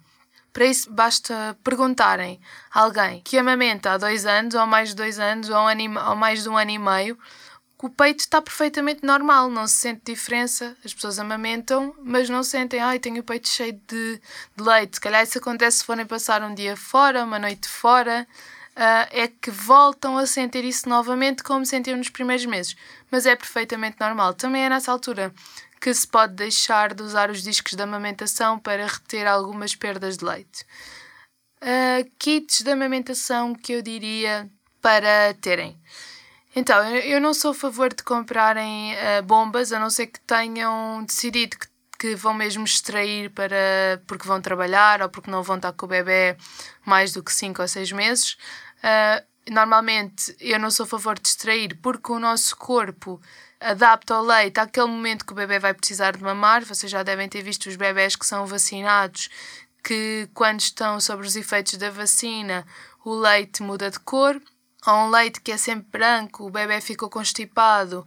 Para 0.53 0.64
isso, 0.64 0.90
basta 0.90 1.57
perguntarem 1.62 2.40
a 2.73 2.81
alguém 2.81 3.21
que 3.23 3.38
amamenta 3.38 3.92
há 3.92 3.99
dois 3.99 4.27
anos, 4.27 4.55
ou 4.55 4.66
mais 4.66 4.90
de 4.90 4.97
dois 4.97 5.19
anos, 5.19 5.49
ou, 5.49 5.57
um 5.57 6.09
ou 6.09 6.16
mais 6.16 6.42
de 6.42 6.49
um 6.49 6.57
ano 6.57 6.71
e 6.71 6.79
meio, 6.79 7.19
o 7.83 7.91
peito 7.91 8.21
está 8.21 8.41
perfeitamente 8.41 9.05
normal, 9.05 9.51
não 9.51 9.67
se 9.67 9.75
sente 9.75 10.01
diferença. 10.07 10.77
As 10.85 10.95
pessoas 10.95 11.19
amamentam, 11.19 11.95
mas 12.03 12.29
não 12.29 12.43
sentem, 12.43 12.81
ai, 12.81 12.99
tenho 12.99 13.21
o 13.21 13.25
peito 13.25 13.49
cheio 13.49 13.75
de, 13.87 14.21
de 14.57 14.62
leite. 14.62 14.97
Se 14.97 15.01
calhar 15.01 15.23
isso 15.23 15.39
acontece 15.39 15.79
se 15.79 15.85
forem 15.85 16.07
passar 16.07 16.43
um 16.43 16.55
dia 16.55 16.77
fora, 16.77 17.25
uma 17.25 17.39
noite 17.39 17.69
fora. 17.69 18.27
Uh, 18.75 19.09
é 19.11 19.29
que 19.29 19.51
voltam 19.51 20.19
a 20.19 20.27
sentir 20.27 20.62
isso 20.62 20.87
novamente 20.87 21.43
como 21.43 21.65
sentiam 21.65 21.97
nos 21.97 22.11
primeiros 22.11 22.45
meses. 22.47 22.77
Mas 23.11 23.27
é 23.27 23.35
perfeitamente 23.37 23.97
normal. 24.01 24.35
Também 24.35 24.65
é 24.65 24.69
nessa 24.69 24.93
altura 24.93 25.33
que 25.81 25.93
se 25.93 26.07
pode 26.07 26.35
deixar 26.35 26.95
de 26.95 27.03
usar 27.03 27.31
os 27.31 27.43
discos 27.43 27.75
de 27.75 27.83
amamentação 27.83 28.59
para 28.59 28.87
reter 28.87 29.27
algumas 29.27 29.75
perdas 29.75 30.17
de 30.17 30.25
leite. 30.25 30.65
Uh, 31.62 32.11
kits 32.19 32.62
de 32.62 32.71
amamentação 32.71 33.55
que 33.55 33.73
eu 33.73 33.83
diria 33.83 34.51
para 34.81 35.35
terem. 35.41 35.79
Então, 36.59 36.83
eu 36.87 37.21
não 37.21 37.35
sou 37.35 37.51
a 37.51 37.55
favor 37.55 37.92
de 37.92 38.03
comprarem 38.03 38.95
uh, 38.95 39.23
bombas, 39.23 39.73
a 39.73 39.79
não 39.79 39.90
ser 39.90 40.07
que 40.07 40.19
tenham 40.21 41.05
decidido 41.05 41.55
que, 41.59 41.66
que, 41.99 42.14
vão 42.14 42.33
mesmo 42.33 42.64
extrair 42.64 43.31
para, 43.31 44.03
porque 44.07 44.27
vão 44.27 44.40
trabalhar 44.40 45.03
ou 45.03 45.11
porque 45.11 45.31
não 45.31 45.42
vão 45.42 45.57
estar 45.57 45.75
com 45.75 45.85
o 45.85 45.88
bebê 45.90 46.35
mais 46.83 47.12
do 47.12 47.23
que 47.23 47.31
5 47.31 47.61
ou 47.61 47.69
6 47.69 47.92
meses. 47.92 48.38
Uh, 48.79 49.53
normalmente, 49.53 50.35
eu 50.40 50.59
não 50.59 50.71
sou 50.71 50.85
a 50.85 50.87
favor 50.87 51.19
de 51.19 51.29
extrair 51.29 51.79
porque 51.83 52.11
o 52.11 52.19
nosso 52.19 52.57
corpo 52.57 53.21
adapta 53.61 54.19
o 54.19 54.23
leite 54.23 54.59
àquele 54.59 54.87
momento 54.87 55.27
que 55.27 55.33
o 55.33 55.37
bebê 55.37 55.59
vai 55.59 55.75
precisar 55.75 56.16
de 56.16 56.23
mamar. 56.23 56.64
Vocês 56.64 56.90
já 56.90 57.03
devem 57.03 57.29
ter 57.29 57.42
visto 57.42 57.66
os 57.66 57.77
bebés 57.77 58.16
que 58.16 58.25
são 58.25 58.47
vacinados, 58.47 59.29
que 59.85 60.27
quando 60.33 60.61
estão 60.61 61.01
sobre 61.03 61.27
os 61.27 61.37
efeitos 61.37 61.75
da 61.77 61.90
vacina, 61.90 62.66
o 63.05 63.14
leite 63.14 63.62
muda 63.62 63.90
de 63.90 64.01
cor 64.01 64.40
há 64.90 65.05
um 65.05 65.11
leite 65.11 65.40
que 65.40 65.53
é 65.53 65.57
sempre 65.57 65.88
branco, 65.90 66.46
o 66.46 66.51
bebê 66.51 66.81
ficou 66.81 67.11
constipado 67.11 68.07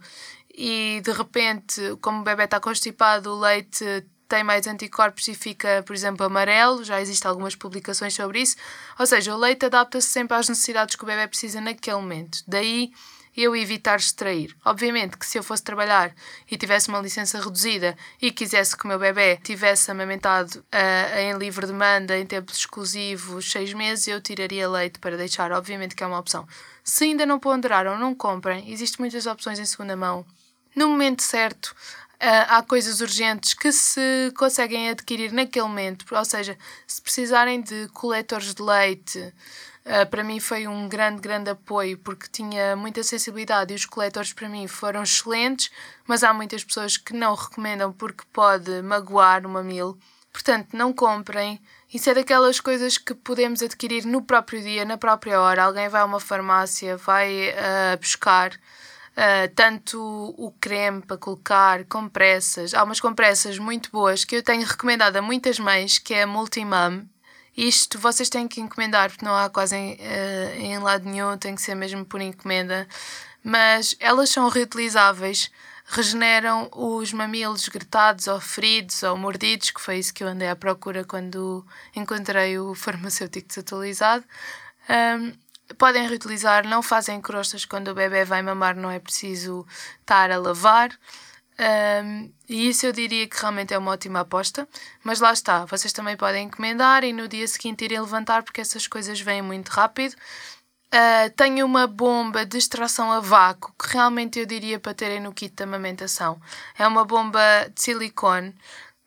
e 0.54 1.00
de 1.04 1.12
repente, 1.12 1.80
como 2.00 2.20
o 2.20 2.24
bebê 2.24 2.44
está 2.44 2.60
constipado, 2.60 3.30
o 3.30 3.38
leite 3.38 4.04
tem 4.28 4.44
mais 4.44 4.66
anticorpos 4.66 5.26
e 5.26 5.34
fica, 5.34 5.82
por 5.84 5.94
exemplo, 5.94 6.24
amarelo. 6.24 6.84
Já 6.84 7.00
existem 7.00 7.28
algumas 7.28 7.56
publicações 7.56 8.14
sobre 8.14 8.40
isso. 8.40 8.56
Ou 8.98 9.04
seja, 9.04 9.34
o 9.34 9.38
leite 9.38 9.66
adapta-se 9.66 10.06
sempre 10.06 10.36
às 10.36 10.48
necessidades 10.48 10.94
que 10.94 11.02
o 11.02 11.06
bebê 11.06 11.26
precisa 11.26 11.60
naquele 11.60 11.96
momento. 11.96 12.38
Daí 12.46 12.92
eu 13.36 13.54
evitar 13.54 13.98
extrair. 13.98 14.56
Obviamente 14.64 15.16
que 15.16 15.26
se 15.26 15.38
eu 15.38 15.42
fosse 15.42 15.62
trabalhar 15.62 16.12
e 16.50 16.56
tivesse 16.56 16.88
uma 16.88 17.00
licença 17.00 17.40
reduzida 17.40 17.96
e 18.20 18.30
quisesse 18.30 18.76
que 18.76 18.84
o 18.84 18.88
meu 18.88 18.98
bebê 18.98 19.36
tivesse 19.36 19.90
amamentado 19.90 20.58
uh, 20.58 21.18
em 21.18 21.36
livre 21.38 21.66
demanda, 21.66 22.18
em 22.18 22.26
tempos 22.26 22.56
exclusivos, 22.56 23.50
seis 23.50 23.72
meses, 23.72 24.08
eu 24.08 24.20
tiraria 24.20 24.68
leite 24.68 24.98
para 24.98 25.16
deixar. 25.16 25.52
Obviamente 25.52 25.94
que 25.94 26.02
é 26.02 26.06
uma 26.06 26.18
opção. 26.18 26.46
Se 26.82 27.04
ainda 27.04 27.24
não 27.24 27.38
ponderaram, 27.38 27.98
não 27.98 28.14
comprem. 28.14 28.70
Existem 28.72 29.00
muitas 29.00 29.26
opções 29.26 29.58
em 29.58 29.64
segunda 29.64 29.96
mão. 29.96 30.26
No 30.74 30.88
momento 30.88 31.22
certo, 31.22 31.74
uh, 32.20 32.46
há 32.48 32.62
coisas 32.62 33.00
urgentes 33.00 33.54
que 33.54 33.72
se 33.72 34.32
conseguem 34.36 34.90
adquirir 34.90 35.32
naquele 35.32 35.66
momento. 35.66 36.04
Ou 36.10 36.24
seja, 36.24 36.56
se 36.86 37.00
precisarem 37.00 37.60
de 37.60 37.88
coletores 37.88 38.54
de 38.54 38.62
leite, 38.62 39.32
Uh, 39.84 40.08
para 40.10 40.22
mim 40.22 40.38
foi 40.38 40.68
um 40.68 40.88
grande, 40.88 41.20
grande 41.22 41.50
apoio 41.50 41.96
porque 41.98 42.28
tinha 42.30 42.76
muita 42.76 43.02
sensibilidade 43.02 43.72
e 43.72 43.76
os 43.76 43.86
coletores 43.86 44.32
para 44.32 44.48
mim 44.48 44.68
foram 44.68 45.02
excelentes, 45.02 45.70
mas 46.06 46.22
há 46.22 46.34
muitas 46.34 46.62
pessoas 46.62 46.98
que 46.98 47.14
não 47.14 47.34
recomendam 47.34 47.90
porque 47.90 48.24
pode 48.30 48.82
magoar 48.82 49.46
o 49.46 49.48
mamilo. 49.48 49.98
Portanto, 50.32 50.76
não 50.76 50.92
comprem. 50.92 51.60
Isso 51.92 52.08
é 52.08 52.14
daquelas 52.14 52.60
coisas 52.60 52.96
que 52.98 53.14
podemos 53.14 53.62
adquirir 53.62 54.04
no 54.04 54.22
próprio 54.22 54.62
dia, 54.62 54.84
na 54.84 54.96
própria 54.96 55.40
hora. 55.40 55.64
Alguém 55.64 55.88
vai 55.88 56.02
a 56.02 56.04
uma 56.04 56.20
farmácia, 56.20 56.96
vai 56.96 57.48
uh, 57.50 57.98
buscar 57.98 58.52
uh, 58.52 59.54
tanto 59.56 59.98
o 60.38 60.52
creme 60.60 61.02
para 61.02 61.16
colocar, 61.16 61.84
compressas. 61.86 62.74
Há 62.74 62.84
umas 62.84 63.00
compressas 63.00 63.58
muito 63.58 63.90
boas 63.90 64.24
que 64.24 64.36
eu 64.36 64.42
tenho 64.42 64.64
recomendado 64.64 65.16
a 65.16 65.22
muitas 65.22 65.58
mães, 65.58 65.98
que 65.98 66.14
é 66.14 66.22
a 66.22 66.26
Multimam 66.26 67.08
isto 67.68 67.98
vocês 67.98 68.28
têm 68.28 68.48
que 68.48 68.60
encomendar, 68.60 69.10
porque 69.10 69.24
não 69.24 69.36
há 69.36 69.50
quase 69.50 69.76
em, 69.76 69.94
uh, 69.94 70.60
em 70.60 70.78
lado 70.78 71.08
nenhum, 71.08 71.36
tem 71.36 71.54
que 71.54 71.62
ser 71.62 71.74
mesmo 71.74 72.04
por 72.04 72.20
encomenda. 72.20 72.88
Mas 73.42 73.94
elas 74.00 74.30
são 74.30 74.48
reutilizáveis, 74.48 75.50
regeneram 75.86 76.70
os 76.72 77.12
mamilos 77.12 77.68
gretados 77.68 78.26
ou 78.28 78.40
feridos 78.40 79.02
ou 79.02 79.16
mordidos, 79.16 79.70
que 79.70 79.80
foi 79.80 79.98
isso 79.98 80.14
que 80.14 80.24
eu 80.24 80.28
andei 80.28 80.48
à 80.48 80.56
procura 80.56 81.04
quando 81.04 81.66
encontrei 81.94 82.58
o 82.58 82.74
farmacêutico 82.74 83.48
desatualizado. 83.48 84.24
Um, 84.88 85.32
podem 85.76 86.08
reutilizar, 86.08 86.66
não 86.66 86.82
fazem 86.82 87.20
crostas 87.20 87.64
quando 87.64 87.88
o 87.88 87.94
bebê 87.94 88.24
vai 88.24 88.42
mamar, 88.42 88.74
não 88.74 88.90
é 88.90 88.98
preciso 88.98 89.66
estar 90.00 90.30
a 90.30 90.38
lavar. 90.38 90.90
Um, 91.60 92.32
e 92.48 92.70
isso 92.70 92.86
eu 92.86 92.92
diria 92.92 93.28
que 93.28 93.38
realmente 93.38 93.74
é 93.74 93.78
uma 93.78 93.90
ótima 93.90 94.20
aposta. 94.20 94.66
Mas 95.04 95.20
lá 95.20 95.32
está, 95.32 95.66
vocês 95.66 95.92
também 95.92 96.16
podem 96.16 96.46
encomendar 96.46 97.04
e 97.04 97.12
no 97.12 97.28
dia 97.28 97.46
seguinte 97.46 97.84
irem 97.84 98.00
levantar, 98.00 98.42
porque 98.42 98.62
essas 98.62 98.86
coisas 98.86 99.20
vêm 99.20 99.42
muito 99.42 99.68
rápido. 99.68 100.14
Uh, 100.92 101.30
tenho 101.36 101.64
uma 101.64 101.86
bomba 101.86 102.44
de 102.44 102.58
extração 102.58 103.12
a 103.12 103.20
vácuo 103.20 103.72
que 103.78 103.92
realmente 103.92 104.40
eu 104.40 104.46
diria 104.46 104.80
para 104.80 104.94
terem 104.94 105.20
no 105.20 105.32
kit 105.32 105.54
de 105.54 105.62
amamentação. 105.62 106.40
É 106.78 106.86
uma 106.86 107.04
bomba 107.04 107.40
de 107.74 107.80
silicone 107.82 108.54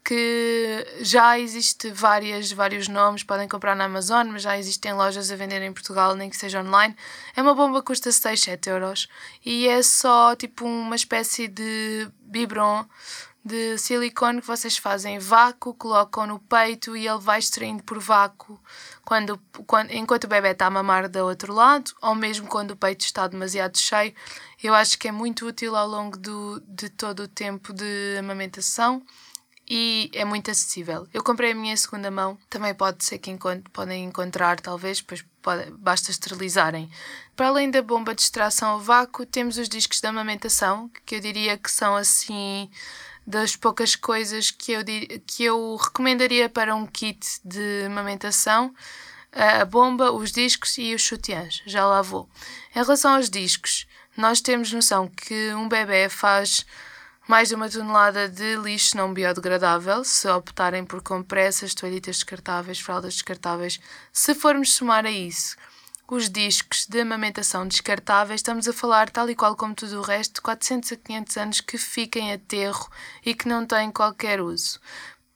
que 0.04 0.86
já 1.02 1.40
existe 1.40 1.90
várias, 1.90 2.52
vários 2.52 2.88
nomes, 2.88 3.24
podem 3.24 3.48
comprar 3.48 3.76
na 3.76 3.86
Amazon, 3.86 4.28
mas 4.28 4.42
já 4.42 4.58
existem 4.58 4.94
lojas 4.94 5.32
a 5.32 5.36
vender 5.36 5.62
em 5.62 5.72
Portugal, 5.72 6.16
nem 6.16 6.30
que 6.30 6.36
seja 6.36 6.62
online. 6.62 6.96
É 7.36 7.42
uma 7.42 7.56
bomba 7.56 7.80
que 7.80 7.88
custa 7.88 8.12
6, 8.12 8.42
7 8.42 8.70
euros 8.70 9.08
e 9.46 9.68
é 9.68 9.82
só 9.82 10.36
tipo 10.36 10.66
uma 10.66 10.96
espécie 10.96 11.48
de 11.48 12.10
biberon 12.22 12.86
de 13.46 13.78
silicone 13.78 14.40
que 14.40 14.48
vocês 14.48 14.78
fazem 14.78 15.20
vácuo, 15.20 15.74
colocam 15.74 16.26
no 16.26 16.40
peito 16.40 16.96
e 16.96 17.08
ele 17.08 17.20
vai 17.20 17.40
extraindo 17.40 17.84
por 17.84 18.00
vácuo 18.00 18.60
quando, 19.04 19.38
quando, 19.68 19.92
enquanto 19.92 20.24
o 20.24 20.30
bebê 20.30 20.52
está 20.52 20.68
a 20.68 20.70
mamar 20.70 21.10
do 21.10 21.20
outro 21.26 21.54
lado, 21.54 21.92
ou 22.02 22.16
mesmo 22.16 22.48
quando 22.48 22.72
o 22.72 22.78
peito 22.78 23.02
está 23.02 23.28
demasiado 23.28 23.78
cheio. 23.78 24.14
Eu 24.64 24.74
acho 24.74 24.98
que 24.98 25.10
é 25.10 25.12
muito 25.12 25.46
útil 25.46 25.76
ao 25.76 25.88
longo 25.88 26.18
do, 26.18 26.62
de 26.66 26.90
todo 26.90 27.24
o 27.24 27.28
tempo 27.28 27.74
de 27.74 28.16
amamentação 28.18 29.04
e 29.76 30.12
é 30.14 30.24
muito 30.24 30.52
acessível. 30.52 31.08
Eu 31.12 31.24
comprei 31.24 31.52
a 31.52 31.56
minha 31.56 31.76
segunda 31.76 32.12
mão, 32.12 32.38
também 32.48 32.76
pode 32.76 33.04
ser 33.04 33.18
que 33.18 33.32
encontre, 33.32 33.64
podem 33.72 34.04
encontrar, 34.04 34.60
talvez, 34.60 35.02
pois 35.02 35.26
pode, 35.42 35.72
basta 35.72 36.12
esterilizarem. 36.12 36.88
Para 37.36 37.48
além 37.48 37.72
da 37.72 37.82
bomba 37.82 38.14
de 38.14 38.22
extração 38.22 38.70
ao 38.70 38.80
vácuo, 38.80 39.26
temos 39.26 39.58
os 39.58 39.68
discos 39.68 40.00
de 40.00 40.06
amamentação, 40.06 40.92
que 41.04 41.16
eu 41.16 41.20
diria 41.20 41.58
que 41.58 41.72
são 41.72 41.96
assim 41.96 42.70
das 43.26 43.56
poucas 43.56 43.96
coisas 43.96 44.52
que 44.52 44.74
eu, 44.74 44.82
que 45.26 45.44
eu 45.44 45.76
recomendaria 45.78 46.48
para 46.48 46.76
um 46.76 46.86
kit 46.86 47.26
de 47.44 47.86
amamentação. 47.88 48.76
A 49.32 49.66
bomba, 49.66 50.12
os 50.12 50.32
discos 50.32 50.78
e 50.78 50.94
os 50.94 51.02
sutiãs. 51.02 51.64
Já 51.66 51.84
lá 51.88 52.04
vou. 52.04 52.30
Em 52.70 52.76
relação 52.76 53.16
aos 53.16 53.28
discos, 53.28 53.88
nós 54.16 54.40
temos 54.40 54.72
noção 54.72 55.08
que 55.08 55.52
um 55.56 55.68
bebê 55.68 56.10
faz 56.10 56.64
mais 57.28 57.50
de 57.50 57.56
uma 57.56 57.70
tonelada 57.70 58.28
de 58.28 58.56
lixo 58.58 58.98
não 58.98 59.14
biodegradável, 59.14 60.04
se 60.04 60.28
optarem 60.28 60.86
por 60.86 61.02
compressas, 61.02 61.74
toalhitas 61.74 62.18
descartáveis, 62.18 62.80
fraldas 62.80 63.14
descartáveis. 63.14 63.80
Se 64.12 64.36
formos 64.36 64.74
somar 64.74 65.06
a 65.06 65.12
isso 65.12 65.56
os 66.16 66.30
discos 66.30 66.86
de 66.86 67.02
amamentação 67.02 67.68
descartáveis, 67.68 68.40
estamos 68.40 68.68
a 68.68 68.74
falar, 68.74 69.10
tal 69.10 69.30
e 69.30 69.36
qual 69.36 69.56
como 69.56 69.74
tudo 69.74 70.00
o 70.00 70.04
resto, 70.04 70.36
de 70.36 70.42
400 70.42 70.92
a 70.92 70.96
500 70.98 71.38
anos 71.38 71.62
que 71.62 71.78
fiquem 71.78 72.32
a 72.32 72.36
aterro 72.36 72.88
e 73.26 73.34
que 73.34 73.48
não 73.48 73.66
têm 73.66 73.92
qualquer 73.92 74.40
uso. 74.40 74.80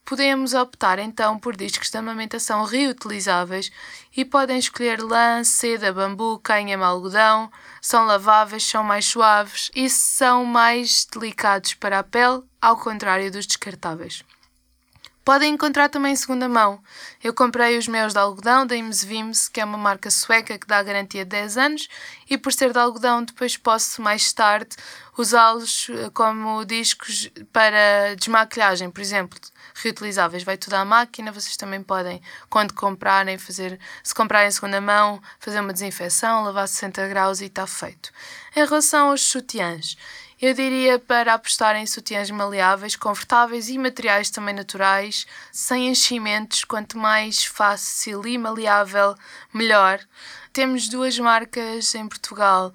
Podemos 0.07 0.53
optar 0.53 0.99
então 0.99 1.37
por 1.37 1.53
discos 1.53 1.89
de 1.89 1.97
amamentação 1.97 2.63
reutilizáveis 2.63 3.69
e 4.15 4.23
podem 4.23 4.57
escolher 4.57 5.01
lã, 5.01 5.43
seda, 5.43 5.91
bambu, 5.91 6.39
cânhamo, 6.39 6.85
algodão. 6.85 7.51
São 7.81 8.05
laváveis, 8.05 8.63
são 8.63 8.85
mais 8.85 9.05
suaves 9.05 9.69
e 9.75 9.89
são 9.89 10.45
mais 10.45 11.05
delicados 11.11 11.73
para 11.73 11.99
a 11.99 12.03
pele, 12.03 12.41
ao 12.61 12.77
contrário 12.77 13.29
dos 13.29 13.45
descartáveis. 13.45 14.23
Podem 15.27 15.55
encontrar 15.55 15.89
também 15.89 16.13
em 16.13 16.15
segunda 16.15 16.47
mão. 16.47 16.81
Eu 17.21 17.33
comprei 17.33 17.77
os 17.77 17.85
meus 17.85 18.13
de 18.13 18.19
algodão 18.19 18.65
da 18.65 18.77
Imsvims, 18.77 19.49
que 19.49 19.59
é 19.59 19.65
uma 19.65 19.77
marca 19.77 20.09
sueca 20.09 20.57
que 20.57 20.65
dá 20.65 20.81
garantia 20.81 21.25
de 21.25 21.31
10 21.31 21.57
anos, 21.57 21.89
e 22.29 22.37
por 22.37 22.53
ser 22.53 22.71
de 22.71 22.79
algodão, 22.79 23.21
depois 23.25 23.57
posso 23.57 24.01
mais 24.01 24.31
tarde 24.31 24.77
usá-los 25.17 25.89
eh, 25.89 26.09
como 26.13 26.63
discos 26.63 27.29
para 27.51 28.15
desmaquilhagem, 28.15 28.89
por 28.89 29.01
exemplo 29.01 29.37
reutilizáveis. 29.83 30.43
Vai 30.43 30.57
tudo 30.57 30.75
à 30.75 30.85
máquina, 30.85 31.31
vocês 31.31 31.57
também 31.57 31.83
podem, 31.83 32.21
quando 32.49 32.73
comprarem, 32.73 33.37
fazer, 33.37 33.77
se 34.01 34.15
comprarem 34.15 34.49
segunda 34.49 34.79
mão, 34.79 35.21
fazer 35.39 35.59
uma 35.59 35.73
desinfecção, 35.73 36.45
lavar 36.45 36.69
60 36.69 37.05
graus 37.09 37.41
e 37.41 37.45
está 37.45 37.67
feito. 37.67 38.11
Em 38.55 38.65
relação 38.65 39.09
aos 39.09 39.21
sutiãs, 39.21 39.97
Eu 40.39 40.53
diria 40.53 40.99
para 40.99 41.33
apostar 41.33 41.75
em 41.75 41.87
sutiãs 41.87 42.29
maleáveis, 42.29 42.95
confortáveis 42.95 43.69
e 43.69 43.77
materiais 43.77 44.29
também 44.29 44.53
naturais, 44.53 45.25
sem 45.51 45.87
enchimentos, 45.87 46.63
quanto 46.63 46.95
mais 46.95 47.43
fácil 47.43 48.25
e 48.27 48.37
maleável, 48.37 49.15
melhor. 49.51 49.99
Temos 50.53 50.89
duas 50.89 51.17
marcas 51.17 51.95
em 51.95 52.07
Portugal, 52.07 52.71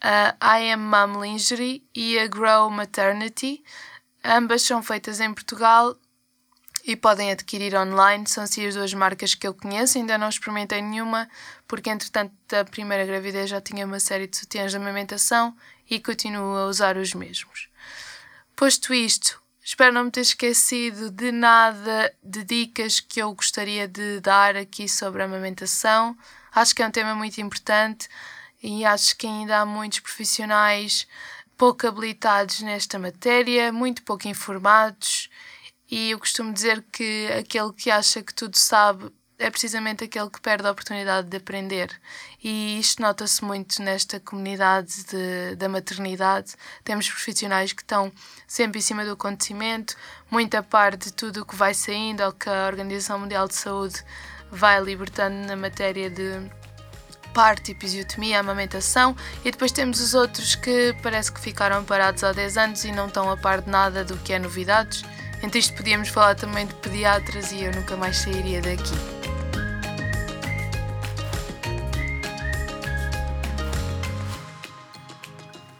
a 0.00 0.58
I 0.58 0.72
Am 0.72 0.88
Mom 0.88 1.22
Lingerie 1.22 1.86
e 1.94 2.18
a 2.18 2.26
Grow 2.26 2.70
Maternity. 2.70 3.62
Ambas 4.24 4.62
são 4.62 4.82
feitas 4.82 5.20
em 5.20 5.34
Portugal 5.34 5.94
e 6.82 6.96
podem 6.96 7.30
adquirir 7.30 7.74
online. 7.76 8.26
São 8.26 8.44
assim 8.44 8.66
as 8.66 8.74
duas 8.74 8.94
marcas 8.94 9.34
que 9.34 9.46
eu 9.46 9.52
conheço, 9.52 9.98
ainda 9.98 10.16
não 10.16 10.30
experimentei 10.30 10.80
nenhuma, 10.80 11.28
porque 11.68 11.90
entretanto 11.90 12.32
da 12.48 12.64
primeira 12.64 13.04
gravidez 13.04 13.50
já 13.50 13.60
tinha 13.60 13.84
uma 13.84 14.00
série 14.00 14.26
de 14.26 14.38
sutiãs 14.38 14.70
de 14.70 14.78
amamentação 14.78 15.54
e 15.92 16.00
continuo 16.00 16.56
a 16.56 16.66
usar 16.68 16.96
os 16.96 17.12
mesmos. 17.12 17.68
Posto 18.56 18.94
isto, 18.94 19.38
espero 19.62 19.92
não 19.92 20.04
me 20.04 20.10
ter 20.10 20.22
esquecido 20.22 21.10
de 21.10 21.30
nada 21.30 22.10
de 22.22 22.42
dicas 22.44 22.98
que 22.98 23.20
eu 23.20 23.34
gostaria 23.34 23.86
de 23.86 24.18
dar 24.20 24.56
aqui 24.56 24.88
sobre 24.88 25.20
a 25.20 25.26
amamentação. 25.26 26.16
Acho 26.50 26.74
que 26.74 26.82
é 26.82 26.86
um 26.86 26.90
tema 26.90 27.14
muito 27.14 27.42
importante 27.42 28.08
e 28.62 28.86
acho 28.86 29.14
que 29.18 29.26
ainda 29.26 29.58
há 29.58 29.66
muitos 29.66 30.00
profissionais 30.00 31.06
pouco 31.58 31.86
habilitados 31.86 32.60
nesta 32.60 32.98
matéria, 32.98 33.70
muito 33.70 34.02
pouco 34.02 34.26
informados, 34.26 35.28
e 35.90 36.10
eu 36.10 36.18
costumo 36.18 36.54
dizer 36.54 36.82
que 36.90 37.28
aquele 37.38 37.72
que 37.74 37.90
acha 37.90 38.22
que 38.22 38.32
tudo 38.32 38.56
sabe 38.56 39.12
é 39.42 39.50
precisamente 39.50 40.04
aquele 40.04 40.30
que 40.30 40.40
perde 40.40 40.66
a 40.66 40.70
oportunidade 40.70 41.28
de 41.28 41.36
aprender. 41.36 41.90
E 42.42 42.78
isto 42.78 43.02
nota-se 43.02 43.44
muito 43.44 43.82
nesta 43.82 44.20
comunidade 44.20 45.04
de, 45.04 45.56
da 45.56 45.68
maternidade. 45.68 46.54
Temos 46.84 47.08
profissionais 47.08 47.72
que 47.72 47.82
estão 47.82 48.12
sempre 48.46 48.78
em 48.78 48.82
cima 48.82 49.04
do 49.04 49.12
acontecimento, 49.12 49.96
muita 50.30 50.62
parte 50.62 51.06
de 51.06 51.12
tudo 51.12 51.42
o 51.42 51.44
que 51.44 51.56
vai 51.56 51.74
saindo 51.74 52.22
ou 52.22 52.32
que 52.32 52.48
a 52.48 52.66
Organização 52.66 53.18
Mundial 53.18 53.48
de 53.48 53.54
Saúde 53.54 54.02
vai 54.50 54.80
libertando 54.80 55.46
na 55.46 55.56
matéria 55.56 56.08
de 56.08 56.40
parto, 57.32 57.70
episiotomia, 57.70 58.40
amamentação, 58.40 59.16
e 59.42 59.50
depois 59.50 59.72
temos 59.72 60.00
os 60.00 60.12
outros 60.14 60.54
que 60.54 60.94
parece 61.02 61.32
que 61.32 61.40
ficaram 61.40 61.82
parados 61.82 62.22
há 62.22 62.32
10 62.32 62.56
anos 62.58 62.84
e 62.84 62.92
não 62.92 63.06
estão 63.06 63.30
a 63.30 63.36
par 63.36 63.62
de 63.62 63.70
nada 63.70 64.04
do 64.04 64.16
que 64.18 64.34
é 64.34 64.38
novidades. 64.38 65.02
Entre 65.42 65.58
isto 65.58 65.74
podíamos 65.74 66.08
falar 66.08 66.34
também 66.36 66.66
de 66.66 66.74
pediatras 66.74 67.50
e 67.50 67.64
eu 67.64 67.72
nunca 67.72 67.96
mais 67.96 68.18
sairia 68.18 68.60
daqui. 68.60 69.21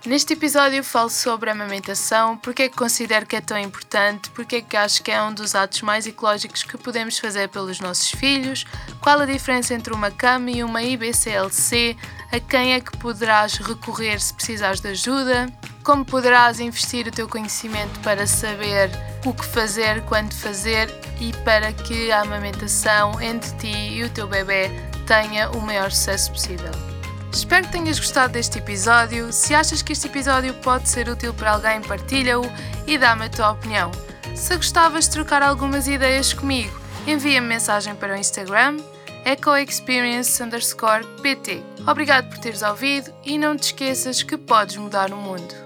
Neste 0.05 0.33
episódio 0.33 0.83
falo 0.83 1.09
sobre 1.09 1.49
a 1.49 1.53
amamentação, 1.53 2.37
porque 2.37 2.65
é 2.65 2.69
que 2.69 2.77
considero 2.77 3.25
que 3.25 3.37
é 3.37 3.41
tão 3.41 3.57
importante, 3.57 4.31
porque 4.31 4.57
é 4.57 4.61
que 4.61 4.77
acho 4.77 5.01
que 5.01 5.13
é 5.13 5.23
um 5.23 5.33
dos 5.33 5.55
atos 5.55 5.81
mais 5.83 6.09
ecológicos 6.09 6.65
que 6.65 6.77
podemos 6.77 7.21
fazer 7.21 7.49
pelos 7.49 7.79
nossos 7.79 8.11
filhos, 8.11 8.65
qual 9.01 9.21
a 9.21 9.27
diferença 9.27 9.75
entre 9.75 9.95
uma 9.95 10.11
cama 10.11 10.51
e 10.51 10.65
uma 10.65 10.83
IBCLC, 10.83 11.97
a 12.33 12.41
quem 12.41 12.75
é 12.75 12.81
que 12.81 12.97
poderás 12.99 13.59
recorrer 13.59 14.21
se 14.21 14.35
precisares 14.35 14.81
de 14.81 14.89
ajuda, 14.89 15.47
como 15.85 16.05
poderás 16.05 16.59
investir 16.59 17.07
o 17.07 17.13
teu 17.13 17.29
conhecimento 17.29 18.01
para 18.01 18.27
saber 18.27 18.91
o 19.25 19.33
que 19.33 19.45
fazer, 19.45 20.03
quando 20.07 20.35
fazer 20.35 20.93
e 21.21 21.33
para 21.45 21.73
que 21.73 22.11
a 22.11 22.23
amamentação 22.23 23.21
entre 23.21 23.53
ti 23.57 23.95
e 23.95 24.03
o 24.03 24.11
teu 24.11 24.27
bebê 24.27 24.69
tenha 25.07 25.49
o 25.53 25.61
maior 25.61 25.93
sucesso 25.93 26.33
possível. 26.33 26.92
Espero 27.33 27.67
que 27.67 27.73
tenhas 27.73 27.99
gostado 27.99 28.35
deste 28.35 28.59
episódio. 28.59 29.33
Se 29.33 29.55
achas 29.55 29.81
que 29.81 29.93
este 29.93 30.07
episódio 30.07 30.53
pode 30.55 30.89
ser 30.89 31.09
útil 31.09 31.33
para 31.33 31.53
alguém, 31.53 31.81
partilha-o 31.81 32.45
e 32.87 32.99
dá-me 32.99 33.25
a 33.25 33.31
tua 33.31 33.53
opinião. 33.53 33.91
Se 34.35 34.55
gostavas 34.57 35.07
de 35.07 35.13
trocar 35.13 35.43
algumas 35.43 35.89
ideias 35.89 36.35
comigo, 36.35 36.79
envia-me 37.07 37.47
mensagem 37.47 37.95
para 37.95 38.15
o 38.15 38.17
Instagram 38.17 38.79
ecoexperience_pt. 39.25 41.63
Obrigado 41.87 42.29
por 42.29 42.39
teres 42.39 42.63
ouvido 42.63 43.15
e 43.25 43.39
não 43.39 43.57
te 43.57 43.63
esqueças 43.65 44.23
que 44.23 44.37
podes 44.37 44.77
mudar 44.77 45.13
o 45.13 45.17
mundo. 45.17 45.62